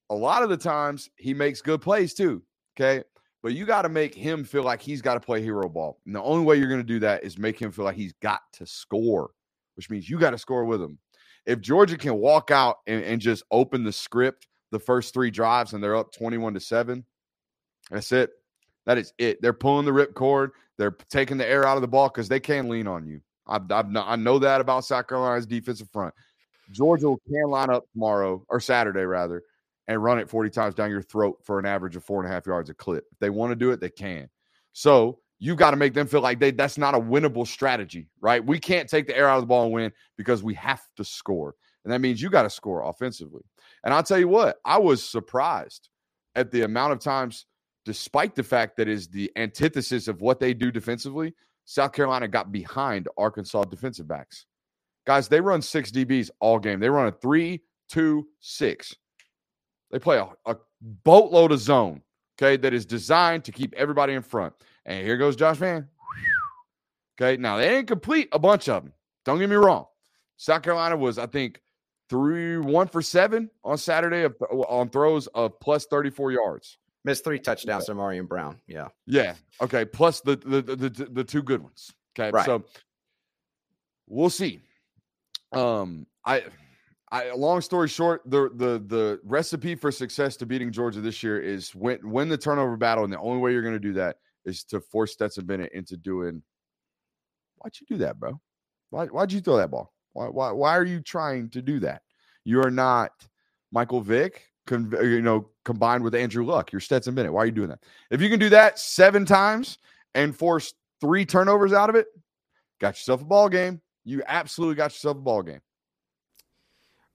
A 0.10 0.16
lot 0.16 0.44
of 0.44 0.50
the 0.50 0.58
times 0.58 1.10
he 1.18 1.34
makes 1.34 1.62
good 1.62 1.82
plays 1.82 2.14
too. 2.14 2.42
Okay. 2.76 3.04
But 3.44 3.54
you 3.54 3.66
got 3.66 3.84
to 3.84 3.90
make 3.90 4.16
him 4.16 4.44
feel 4.44 4.64
like 4.64 4.82
he's 4.82 5.02
got 5.02 5.14
to 5.14 5.20
play 5.20 5.42
hero 5.42 5.70
ball. 5.70 6.00
And 6.06 6.16
the 6.16 6.22
only 6.22 6.44
way 6.44 6.58
you're 6.58 6.70
going 6.70 6.82
to 6.82 6.84
do 6.84 7.00
that 7.00 7.24
is 7.24 7.38
make 7.38 7.60
him 7.60 7.72
feel 7.72 7.86
like 7.86 7.96
he's 7.96 8.14
got 8.22 8.42
to 8.54 8.66
score, 8.66 9.32
which 9.76 9.90
means 9.90 10.10
you 10.10 10.18
got 10.18 10.32
to 10.32 10.38
score 10.38 10.66
with 10.66 10.82
him. 10.82 10.98
If 11.46 11.62
Georgia 11.62 11.98
can 11.98 12.16
walk 12.16 12.52
out 12.52 12.78
and, 12.88 13.04
and 13.04 13.22
just 13.22 13.44
open 13.52 13.84
the 13.84 13.92
script 13.92 14.48
the 14.72 14.80
first 14.80 15.14
three 15.14 15.32
drives 15.32 15.74
and 15.74 15.84
they're 15.84 15.96
up 15.96 16.12
21 16.14 16.54
to 16.56 16.60
7. 16.60 17.06
That's 17.90 18.12
it. 18.12 18.32
That 18.86 18.98
is 18.98 19.14
it. 19.18 19.42
They're 19.42 19.54
pulling 19.54 19.86
the 19.86 19.92
ripcord. 19.92 20.50
They're 20.78 20.96
taking 21.10 21.38
the 21.38 21.48
air 21.48 21.66
out 21.66 21.78
of 21.78 21.82
the 21.82 21.88
ball 21.88 22.10
because 22.10 22.30
they 22.30 22.40
can't 22.40 22.70
lean 22.70 22.88
on 22.88 23.08
you. 23.08 23.22
I've, 23.48 23.72
I've, 23.72 23.96
I 23.96 24.16
know 24.16 24.40
that 24.40 24.62
about 24.62 24.86
South 24.86 25.08
Carolina's 25.08 25.46
defensive 25.46 25.90
front. 25.92 26.14
Georgia 26.72 27.16
can 27.28 27.50
line 27.50 27.70
up 27.70 27.86
tomorrow 27.94 28.44
or 28.50 28.60
Saturday 28.60 29.04
rather 29.04 29.42
and 29.88 30.04
run 30.04 30.20
it 30.20 30.30
40 30.30 30.50
times 30.50 30.76
down 30.76 30.90
your 30.90 31.02
throat 31.02 31.40
for 31.44 31.60
an 31.60 31.66
average 31.66 31.96
of 31.96 32.04
four 32.04 32.22
and 32.22 32.30
a 32.30 32.34
half 32.34 32.46
yards 32.46 32.70
a 32.70 32.74
clip. 32.74 33.06
If 33.12 33.20
they 33.20 33.30
want 33.30 33.52
to 33.52 33.56
do 33.56 33.72
it, 33.72 33.80
they 33.80 33.90
can. 33.90 34.30
So 34.74 35.20
you 35.40 35.56
got 35.56 35.72
to 35.72 35.78
make 35.78 35.94
them 35.94 36.08
feel 36.08 36.22
like 36.22 36.40
they 36.40 36.52
that's 36.52 36.78
not 36.78 36.96
a 36.96 37.00
winnable 37.00 37.48
strategy, 37.48 38.10
right? 38.20 38.44
We 38.44 38.60
can't 38.60 38.90
take 38.90 39.08
the 39.08 39.18
air 39.18 39.30
out 39.30 39.38
of 39.38 39.44
the 39.44 39.48
ball 39.48 39.66
and 39.66 39.74
win 39.74 39.92
because 40.18 40.44
we 40.44 40.56
have 40.56 40.82
to 40.98 41.04
score. 41.04 41.56
And 41.84 41.94
that 41.94 42.02
means 42.02 42.22
you 42.22 42.30
got 42.30 42.44
to 42.44 42.50
score 42.50 42.84
offensively. 42.84 43.44
And 43.84 43.94
I'll 43.94 44.04
tell 44.04 44.20
you 44.20 44.28
what, 44.28 44.58
I 44.66 44.78
was 44.78 45.04
surprised 45.04 45.90
at 46.36 46.52
the 46.52 46.64
amount 46.64 46.94
of 46.94 47.00
times, 47.00 47.46
despite 47.86 48.36
the 48.36 48.44
fact 48.44 48.78
that 48.78 48.88
is 48.88 49.08
the 49.08 49.32
antithesis 49.38 50.08
of 50.08 50.22
what 50.22 50.40
they 50.40 50.54
do 50.54 50.72
defensively, 50.72 51.34
South 51.66 51.94
Carolina 51.94 52.28
got 52.28 52.52
behind 52.52 53.08
Arkansas 53.18 53.64
defensive 53.66 54.08
backs. 54.08 54.46
Guys, 55.06 55.28
they 55.28 55.40
run 55.40 55.62
six 55.62 55.90
DBs 55.92 56.30
all 56.40 56.60
game. 56.60 56.80
They 56.80 56.90
run 56.90 57.08
a 57.08 57.12
three, 57.12 57.62
two, 57.90 58.28
six. 58.40 58.94
They 59.92 60.00
play 60.00 60.18
a, 60.18 60.28
a 60.46 60.58
boatload 60.82 61.52
of 61.52 61.60
zone, 61.60 62.02
okay, 62.38 62.58
that 62.58 62.74
is 62.74 62.86
designed 62.86 63.46
to 63.46 63.52
keep 63.52 63.74
everybody 63.76 64.14
in 64.14 64.22
front. 64.22 64.54
And 64.86 65.06
here 65.06 65.18
goes 65.18 65.36
Josh 65.36 65.58
Vann. 65.58 65.88
Okay, 67.20 67.40
now 67.42 67.58
they 67.58 67.70
didn't 67.70 67.88
complete 67.88 68.30
a 68.32 68.40
bunch 68.40 68.70
of 68.70 68.84
them. 68.84 68.94
Don't 69.26 69.40
get 69.40 69.50
me 69.50 69.56
wrong. 69.56 69.86
South 70.38 70.62
Carolina 70.62 70.96
was, 70.96 71.18
I 71.18 71.26
think, 71.26 71.62
three 72.10 72.58
one 72.58 72.88
for 72.88 73.02
seven 73.02 73.50
on 73.64 73.78
Saturday 73.78 74.24
of, 74.24 74.36
on 74.42 74.90
throws 74.90 75.28
of 75.28 75.60
plus 75.60 75.86
34 75.88 76.32
yards. 76.32 76.78
Missed 77.04 77.24
three 77.24 77.40
touchdowns 77.40 77.86
from 77.86 77.98
Marion 77.98 78.26
Brown. 78.26 78.60
Yeah. 78.68 78.90
Yeah. 79.06 79.36
Okay. 79.62 79.86
Plus 79.86 80.22
the 80.22 80.36
the 80.36 80.62
the, 80.62 80.76
the, 80.76 81.06
the 81.06 81.24
two 81.24 81.42
good 81.42 81.64
ones. 81.64 81.92
Okay. 82.18 82.32
Right. 82.32 82.46
So 82.46 82.66
we'll 84.08 84.30
see. 84.30 84.62
Um, 85.54 86.06
I 86.26 86.44
I 87.12 87.32
long 87.32 87.62
story 87.62 87.88
short, 87.88 88.22
the 88.26 88.50
the 88.56 88.84
the 88.86 89.20
recipe 89.24 89.76
for 89.76 89.92
success 89.92 90.36
to 90.38 90.46
beating 90.46 90.72
Georgia 90.72 91.00
this 91.00 91.24
year 91.24 91.40
is 91.40 91.74
win 91.74 92.00
win 92.04 92.28
the 92.28 92.38
turnover 92.38 92.76
battle, 92.76 93.04
and 93.04 93.14
the 93.14 93.20
only 93.20 93.40
way 93.40 93.54
you're 93.54 93.62
going 93.62 93.74
to 93.74 93.80
do 93.80 93.94
that 93.94 94.18
is 94.46 94.64
to 94.66 94.82
force 94.82 95.14
Stetson 95.14 95.46
Bennett 95.46 95.72
into 95.74 95.96
doing. 95.96 96.42
Why'd 97.58 97.74
you 97.80 97.88
do 97.88 97.98
that, 98.04 98.20
bro? 98.20 98.40
Why 98.90 99.06
why'd 99.06 99.32
you 99.32 99.40
throw 99.40 99.58
that 99.58 99.72
ball? 99.72 99.94
Why, 100.14 100.28
why, 100.28 100.52
why 100.52 100.76
are 100.76 100.86
you 100.86 101.00
trying 101.00 101.50
to 101.52 101.62
do 101.62 101.80
that? 101.82 102.02
You 102.44 102.64
are 102.64 102.72
not 102.72 103.12
Michael 103.72 104.02
Vick, 104.02 104.48
con- 104.66 104.92
you 105.02 105.22
know, 105.22 105.50
combined 105.64 106.04
with 106.04 106.16
Andrew 106.16 106.44
Luck. 106.44 106.72
You're 106.72 106.82
Stetson 106.82 107.14
Bennett. 107.14 107.32
Why 107.32 107.44
are 107.44 107.46
you 107.46 107.52
doing 107.52 107.70
that? 107.70 107.84
If 108.10 108.22
you 108.22 108.30
can 108.30 108.40
do 108.40 108.50
that 108.50 108.80
seven 108.80 109.26
times 109.26 109.78
and 110.16 110.36
force 110.36 110.74
three 111.02 111.24
turnovers 111.24 111.72
out 111.72 111.90
of 111.90 111.96
it, 111.96 112.08
got 112.82 112.96
yourself 112.96 113.22
a 113.22 113.26
ball 113.26 113.48
game. 113.48 113.80
You 114.06 114.24
absolutely 114.26 114.76
got 114.76 114.92
yourself 114.92 115.18
a 115.18 115.22
ball 115.22 115.44
game. 115.44 115.62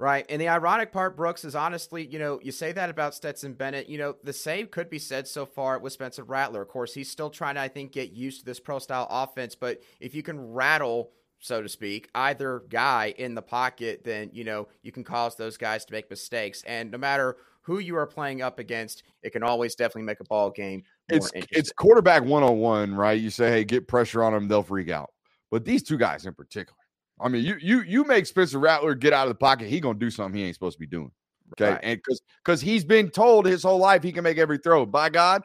Right. 0.03 0.27
And 0.29 0.43
the 0.43 0.49
ironic 0.49 0.91
part, 0.91 1.17
Brooks, 1.17 1.45
is 1.45 1.55
honestly, 1.55 2.05
you 2.05 2.19
know, 2.19 2.41
you 2.43 2.51
say 2.51 2.73
that 2.73 2.91
about 2.91 3.15
Stetson 3.15 3.53
Bennett. 3.53 3.89
You 3.89 3.99
know, 3.99 4.17
the 4.25 4.33
same 4.33 4.67
could 4.67 4.91
be 4.91 4.99
said 4.99 5.29
so 5.29 5.47
far 5.47 5.79
with 5.79 5.93
Spencer 5.93 6.25
Rattler. 6.25 6.61
Of 6.61 6.67
course, 6.67 6.93
he's 6.93 7.09
still 7.09 7.31
trying 7.31 7.55
to, 7.55 7.61
I 7.61 7.69
think, 7.69 7.93
get 7.93 8.11
used 8.11 8.41
to 8.41 8.45
this 8.45 8.59
pro 8.59 8.81
style 8.81 9.07
offense. 9.09 9.55
But 9.55 9.81
if 10.01 10.13
you 10.13 10.25
can 10.25 10.53
rattle 10.53 11.13
so 11.39 11.63
to 11.63 11.69
speak, 11.69 12.09
either 12.17 12.65
guy 12.69 13.15
in 13.17 13.37
the 13.37 13.43
pocket, 13.43 14.03
then 14.03 14.31
you 14.33 14.43
know 14.43 14.67
you 14.83 14.91
can 14.91 15.05
cause 15.05 15.37
those 15.37 15.57
guys 15.57 15.85
to 15.85 15.93
make 15.93 16.11
mistakes. 16.11 16.65
And 16.67 16.91
no 16.91 16.99
matter 16.99 17.37
who 17.61 17.79
you 17.79 17.95
are 17.95 18.07
playing 18.07 18.43
up 18.43 18.59
against, 18.59 19.05
it 19.23 19.31
can 19.31 19.45
always 19.45 19.77
definitely 19.77 20.03
make 20.03 20.19
a 20.19 20.25
ball 20.25 20.51
game. 20.51 20.83
it's 21.09 21.31
it's 21.35 21.71
quarterback 21.71 22.25
one 22.25 22.43
on 22.43 22.59
one, 22.59 22.93
right? 22.93 23.21
You 23.21 23.31
say, 23.31 23.51
hey, 23.51 23.65
get 23.65 23.87
pressure 23.87 24.25
on 24.25 24.33
them, 24.33 24.49
they'll 24.49 24.65
freak 24.65 24.91
out. 24.91 25.13
But 25.49 25.65
these 25.65 25.85
two 25.85 25.97
guys 25.97 26.27
in 26.27 26.35
particular, 26.35 26.82
I 27.23 27.29
mean, 27.29 27.45
you 27.45 27.57
you 27.61 27.83
you 27.83 28.05
make 28.05 28.27
Spencer 28.27 28.59
Rattler 28.59 28.95
get 28.95 29.13
out 29.13 29.27
of 29.27 29.31
the 29.31 29.39
pocket, 29.39 29.69
he 29.69 29.81
gonna 29.81 29.99
do 29.99 30.11
something 30.11 30.39
he 30.39 30.47
ain't 30.47 30.55
supposed 30.57 30.77
to 30.77 30.81
be 30.81 30.87
doing. 30.87 31.11
Okay, 31.55 31.73
Right. 31.73 31.81
and 31.83 31.99
because 31.99 32.21
because 32.45 32.61
he's 32.61 32.85
been 32.85 33.11
told 33.11 33.47
his 33.47 33.63
whole 33.63 33.79
life 33.79 34.03
he 34.03 34.13
can 34.13 34.25
make 34.25 34.39
every 34.39 34.59
throw. 34.59 34.85
By 34.87 35.09
God, 35.11 35.43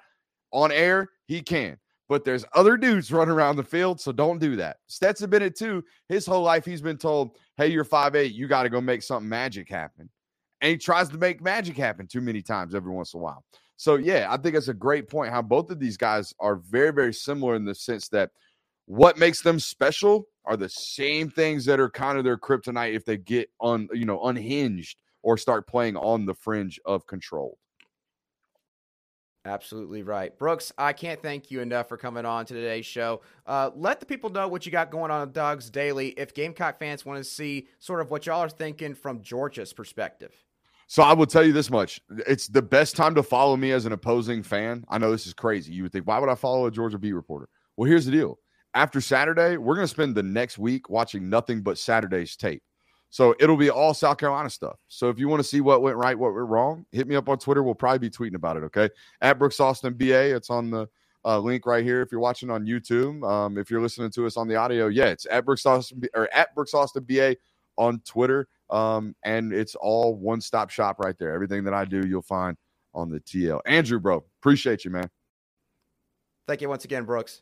on 0.51 0.71
air 0.71 1.09
he 1.25 1.41
can. 1.41 1.77
But 2.09 2.23
there's 2.23 2.45
other 2.55 2.77
dudes 2.77 3.11
running 3.11 3.33
around 3.33 3.57
the 3.57 3.63
field, 3.63 3.99
so 3.99 4.11
don't 4.11 4.39
do 4.39 4.55
that. 4.55 4.77
Stetson 4.87 5.29
Bennett 5.29 5.57
too. 5.57 5.83
His 6.09 6.25
whole 6.25 6.43
life 6.43 6.65
he's 6.65 6.81
been 6.81 6.97
told, 6.97 7.37
"Hey, 7.57 7.67
you're 7.67 7.83
five 7.83 8.15
eight, 8.15 8.33
you 8.33 8.47
got 8.47 8.63
to 8.63 8.69
go 8.69 8.81
make 8.81 9.03
something 9.03 9.27
magic 9.29 9.69
happen." 9.69 10.09
And 10.61 10.71
he 10.71 10.77
tries 10.77 11.09
to 11.09 11.17
make 11.17 11.41
magic 11.41 11.77
happen 11.77 12.07
too 12.07 12.21
many 12.21 12.41
times 12.41 12.73
every 12.73 12.91
once 12.91 13.13
in 13.13 13.19
a 13.19 13.23
while. 13.23 13.43
So 13.75 13.95
yeah, 13.97 14.27
I 14.29 14.37
think 14.37 14.55
it's 14.55 14.69
a 14.69 14.73
great 14.73 15.07
point 15.07 15.31
how 15.31 15.43
both 15.43 15.69
of 15.69 15.79
these 15.79 15.97
guys 15.97 16.33
are 16.39 16.55
very 16.55 16.91
very 16.91 17.13
similar 17.13 17.55
in 17.55 17.65
the 17.65 17.75
sense 17.75 18.07
that 18.09 18.31
what 18.85 19.17
makes 19.19 19.41
them 19.41 19.59
special 19.59 20.27
are 20.47 20.57
the 20.57 20.69
same 20.69 21.29
things 21.29 21.65
that 21.65 21.79
are 21.79 21.89
kind 21.89 22.17
of 22.17 22.23
their 22.23 22.37
kryptonite 22.37 22.95
if 22.95 23.05
they 23.05 23.17
get 23.17 23.49
on 23.59 23.89
you 23.93 24.05
know 24.05 24.23
unhinged 24.23 24.97
or 25.21 25.37
start 25.37 25.67
playing 25.67 25.97
on 25.97 26.25
the 26.25 26.33
fringe 26.33 26.79
of 26.85 27.05
control. 27.05 27.57
Absolutely 29.47 30.03
right. 30.03 30.37
Brooks, 30.37 30.73
I 30.77 30.91
can't 30.91 31.21
thank 31.21 31.49
you 31.51 31.61
enough 31.61 31.87
for 31.87 31.95
coming 31.95 32.25
on 32.25 32.45
to 32.45 32.53
today's 32.53 32.85
show. 32.85 33.21
Uh, 33.45 33.71
let 33.75 34.01
the 34.01 34.05
people 34.05 34.29
know 34.29 34.47
what 34.47 34.65
you 34.65 34.73
got 34.73 34.91
going 34.91 35.09
on 35.09 35.21
at 35.21 35.33
Dawgs 35.33 35.69
Daily 35.69 36.09
if 36.09 36.33
Gamecock 36.33 36.77
fans 36.77 37.05
want 37.05 37.17
to 37.17 37.23
see 37.23 37.67
sort 37.79 38.01
of 38.01 38.11
what 38.11 38.25
y'all 38.25 38.41
are 38.41 38.49
thinking 38.49 38.93
from 38.93 39.21
Georgia's 39.21 39.71
perspective. 39.71 40.33
So 40.87 41.01
I 41.01 41.13
will 41.13 41.25
tell 41.25 41.45
you 41.45 41.53
this 41.53 41.69
much. 41.69 42.01
It's 42.27 42.47
the 42.47 42.61
best 42.61 42.95
time 42.95 43.15
to 43.15 43.23
follow 43.23 43.55
me 43.55 43.71
as 43.71 43.85
an 43.85 43.93
opposing 43.93 44.43
fan. 44.43 44.83
I 44.89 44.97
know 44.97 45.11
this 45.11 45.27
is 45.27 45.33
crazy. 45.33 45.73
You 45.73 45.83
would 45.83 45.93
think, 45.93 46.07
why 46.07 46.19
would 46.19 46.29
I 46.29 46.35
follow 46.35 46.65
a 46.65 46.71
Georgia 46.71 46.97
beat 46.97 47.13
reporter? 47.13 47.47
Well, 47.77 47.89
here's 47.89 48.05
the 48.05 48.11
deal. 48.11 48.39
After 48.77 49.01
Saturday, 49.01 49.57
we're 49.57 49.73
going 49.73 49.85
to 49.85 49.91
spend 49.91 50.13
the 50.13 50.21
next 50.21 50.59
week 50.59 50.87
watching 50.87 51.27
nothing 51.27 51.63
but 51.63 51.79
Saturday's 51.79 52.35
tape. 52.35 52.61
So 53.09 53.33
it'll 53.39 53.57
be 53.57 53.71
all 53.71 53.95
South 53.95 54.19
Carolina 54.19 54.51
stuff. 54.51 54.75
So 54.87 55.09
if 55.09 55.17
you 55.17 55.27
want 55.27 55.39
to 55.39 55.43
see 55.43 55.61
what 55.61 55.81
went 55.81 55.97
right, 55.97 56.15
what 56.17 56.35
went 56.35 56.47
wrong, 56.47 56.85
hit 56.91 57.07
me 57.07 57.15
up 57.15 57.27
on 57.27 57.39
Twitter. 57.39 57.63
We'll 57.63 57.73
probably 57.73 58.07
be 58.07 58.11
tweeting 58.11 58.35
about 58.35 58.55
it. 58.55 58.63
Okay. 58.65 58.87
At 59.19 59.39
Brooks 59.39 59.59
Austin 59.59 59.95
BA. 59.95 60.35
It's 60.35 60.51
on 60.51 60.69
the 60.69 60.87
uh, 61.25 61.39
link 61.39 61.65
right 61.65 61.83
here. 61.83 62.03
If 62.03 62.11
you're 62.11 62.21
watching 62.21 62.51
on 62.51 62.67
YouTube, 62.67 63.27
um, 63.27 63.57
if 63.57 63.71
you're 63.71 63.81
listening 63.81 64.11
to 64.11 64.27
us 64.27 64.37
on 64.37 64.47
the 64.47 64.57
audio, 64.57 64.89
yeah, 64.89 65.05
it's 65.05 65.25
at 65.31 65.43
Brooks 65.43 65.65
Austin 65.65 66.03
or 66.13 66.31
at 66.31 66.53
Brooks 66.53 66.75
Austin 66.75 67.03
BA 67.03 67.35
on 67.77 67.99
Twitter. 68.05 68.47
Um, 68.69 69.15
and 69.23 69.53
it's 69.53 69.73
all 69.73 70.13
one 70.13 70.39
stop 70.39 70.69
shop 70.69 70.99
right 70.99 71.17
there. 71.17 71.33
Everything 71.33 71.63
that 71.63 71.73
I 71.73 71.83
do, 71.83 72.05
you'll 72.05 72.21
find 72.21 72.55
on 72.93 73.09
the 73.09 73.21
TL. 73.21 73.59
Andrew, 73.65 73.99
bro, 73.99 74.23
appreciate 74.39 74.85
you, 74.85 74.91
man. 74.91 75.09
Thank 76.45 76.61
you 76.61 76.69
once 76.69 76.85
again, 76.85 77.05
Brooks. 77.05 77.41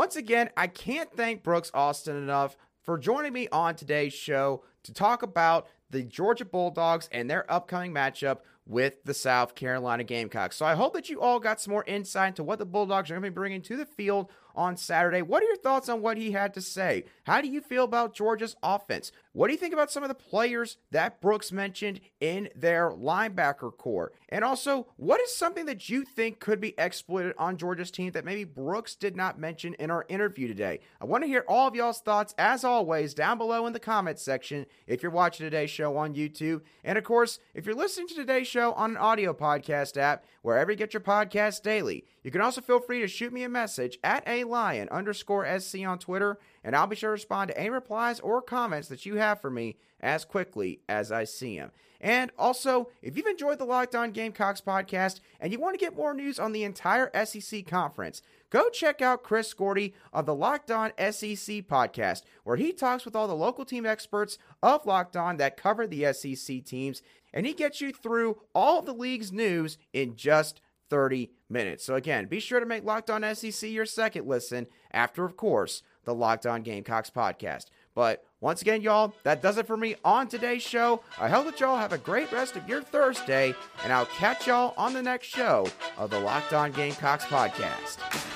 Once 0.00 0.16
again, 0.16 0.48
I 0.56 0.66
can't 0.66 1.12
thank 1.14 1.42
Brooks 1.42 1.70
Austin 1.74 2.16
enough 2.16 2.56
for 2.80 2.96
joining 2.96 3.34
me 3.34 3.48
on 3.52 3.74
today's 3.74 4.14
show 4.14 4.64
to 4.82 4.94
talk 4.94 5.22
about 5.22 5.68
the 5.90 6.02
Georgia 6.02 6.46
Bulldogs 6.46 7.06
and 7.12 7.28
their 7.28 7.44
upcoming 7.52 7.92
matchup 7.92 8.38
with 8.64 9.04
the 9.04 9.12
South 9.12 9.54
Carolina 9.54 10.02
Gamecocks. 10.02 10.56
So 10.56 10.64
I 10.64 10.74
hope 10.74 10.94
that 10.94 11.10
you 11.10 11.20
all 11.20 11.38
got 11.38 11.60
some 11.60 11.72
more 11.72 11.84
insight 11.86 12.28
into 12.28 12.42
what 12.42 12.58
the 12.58 12.64
Bulldogs 12.64 13.10
are 13.10 13.14
going 13.14 13.24
to 13.24 13.30
be 13.30 13.34
bringing 13.34 13.60
to 13.60 13.76
the 13.76 13.84
field 13.84 14.30
on 14.54 14.76
Saturday. 14.76 15.22
What 15.22 15.42
are 15.42 15.46
your 15.46 15.56
thoughts 15.56 15.88
on 15.88 16.02
what 16.02 16.16
he 16.16 16.32
had 16.32 16.54
to 16.54 16.60
say? 16.60 17.04
How 17.24 17.40
do 17.40 17.48
you 17.48 17.60
feel 17.60 17.84
about 17.84 18.14
Georgia's 18.14 18.56
offense? 18.62 19.12
What 19.32 19.46
do 19.46 19.52
you 19.52 19.58
think 19.58 19.72
about 19.72 19.92
some 19.92 20.02
of 20.02 20.08
the 20.08 20.14
players 20.14 20.76
that 20.90 21.20
Brooks 21.20 21.52
mentioned 21.52 22.00
in 22.20 22.48
their 22.56 22.90
linebacker 22.90 23.76
core? 23.76 24.12
And 24.28 24.44
also, 24.44 24.88
what 24.96 25.20
is 25.20 25.34
something 25.34 25.66
that 25.66 25.88
you 25.88 26.04
think 26.04 26.40
could 26.40 26.60
be 26.60 26.74
exploited 26.76 27.34
on 27.38 27.56
Georgia's 27.56 27.92
team 27.92 28.10
that 28.12 28.24
maybe 28.24 28.42
Brooks 28.42 28.96
did 28.96 29.16
not 29.16 29.38
mention 29.38 29.74
in 29.74 29.90
our 29.90 30.04
interview 30.08 30.48
today? 30.48 30.80
I 31.00 31.04
want 31.04 31.22
to 31.22 31.28
hear 31.28 31.44
all 31.46 31.68
of 31.68 31.76
y'all's 31.76 32.00
thoughts, 32.00 32.34
as 32.38 32.64
always, 32.64 33.14
down 33.14 33.38
below 33.38 33.66
in 33.66 33.72
the 33.72 33.78
comments 33.78 34.22
section 34.22 34.66
if 34.88 35.00
you're 35.02 35.12
watching 35.12 35.46
today's 35.46 35.70
show 35.70 35.96
on 35.96 36.14
YouTube. 36.14 36.62
And 36.82 36.98
of 36.98 37.04
course, 37.04 37.38
if 37.54 37.66
you're 37.66 37.74
listening 37.74 38.08
to 38.08 38.14
today's 38.14 38.48
show 38.48 38.72
on 38.72 38.90
an 38.90 38.96
audio 38.96 39.32
podcast 39.32 39.96
app, 39.96 40.24
wherever 40.42 40.72
you 40.72 40.76
get 40.76 40.92
your 40.92 41.00
podcast 41.00 41.62
daily, 41.62 42.04
you 42.24 42.30
can 42.30 42.40
also 42.40 42.60
feel 42.60 42.80
free 42.80 43.00
to 43.00 43.08
shoot 43.08 43.32
me 43.32 43.44
a 43.44 43.48
message 43.48 43.98
at 44.02 44.26
a 44.26 44.39
lion 44.44 44.88
underscore 44.90 45.46
sc 45.60 45.78
on 45.86 45.98
Twitter, 45.98 46.38
and 46.64 46.74
I'll 46.74 46.86
be 46.86 46.96
sure 46.96 47.10
to 47.10 47.12
respond 47.12 47.48
to 47.48 47.58
any 47.58 47.70
replies 47.70 48.20
or 48.20 48.42
comments 48.42 48.88
that 48.88 49.06
you 49.06 49.16
have 49.16 49.40
for 49.40 49.50
me 49.50 49.76
as 50.00 50.24
quickly 50.24 50.80
as 50.88 51.12
I 51.12 51.24
see 51.24 51.58
them. 51.58 51.70
And 52.00 52.30
also, 52.38 52.88
if 53.02 53.16
you've 53.16 53.26
enjoyed 53.26 53.58
the 53.58 53.66
Locked 53.66 53.94
On 53.94 54.10
Gamecocks 54.10 54.62
podcast 54.62 55.20
and 55.38 55.52
you 55.52 55.58
want 55.58 55.74
to 55.74 55.84
get 55.84 55.96
more 55.96 56.14
news 56.14 56.38
on 56.38 56.52
the 56.52 56.64
entire 56.64 57.10
SEC 57.26 57.66
conference, 57.66 58.22
go 58.48 58.70
check 58.70 59.02
out 59.02 59.22
Chris 59.22 59.52
Gordy 59.52 59.94
of 60.12 60.24
the 60.24 60.34
Locked 60.34 60.70
On 60.70 60.92
SEC 60.98 61.66
podcast, 61.66 62.22
where 62.44 62.56
he 62.56 62.72
talks 62.72 63.04
with 63.04 63.14
all 63.14 63.28
the 63.28 63.34
local 63.34 63.66
team 63.66 63.84
experts 63.84 64.38
of 64.62 64.86
Locked 64.86 65.16
On 65.16 65.36
that 65.36 65.58
cover 65.58 65.86
the 65.86 66.10
SEC 66.14 66.64
teams, 66.64 67.02
and 67.34 67.44
he 67.44 67.52
gets 67.52 67.82
you 67.82 67.92
through 67.92 68.38
all 68.54 68.80
the 68.80 68.94
league's 68.94 69.30
news 69.30 69.76
in 69.92 70.16
just 70.16 70.62
30 70.90 71.30
minutes. 71.48 71.84
So 71.84 71.94
again, 71.94 72.26
be 72.26 72.40
sure 72.40 72.60
to 72.60 72.66
make 72.66 72.84
Locked 72.84 73.10
On 73.10 73.34
SEC 73.34 73.70
your 73.70 73.86
second 73.86 74.26
listen 74.26 74.66
after, 74.92 75.24
of 75.24 75.36
course, 75.36 75.82
the 76.04 76.14
Locked 76.14 76.46
On 76.46 76.62
Gamecocks 76.62 77.10
podcast. 77.10 77.66
But 77.94 78.24
once 78.40 78.62
again, 78.62 78.82
y'all, 78.82 79.14
that 79.24 79.42
does 79.42 79.58
it 79.58 79.66
for 79.66 79.76
me 79.76 79.96
on 80.04 80.28
today's 80.28 80.62
show. 80.62 81.02
I 81.18 81.28
hope 81.28 81.46
that 81.46 81.60
y'all 81.60 81.76
have 81.76 81.92
a 81.92 81.98
great 81.98 82.30
rest 82.32 82.56
of 82.56 82.68
your 82.68 82.82
Thursday, 82.82 83.54
and 83.82 83.92
I'll 83.92 84.06
catch 84.06 84.46
y'all 84.46 84.74
on 84.76 84.92
the 84.92 85.02
next 85.02 85.26
show 85.26 85.66
of 85.98 86.10
the 86.10 86.20
Locked 86.20 86.52
On 86.52 86.72
Gamecocks 86.72 87.24
podcast. 87.24 88.29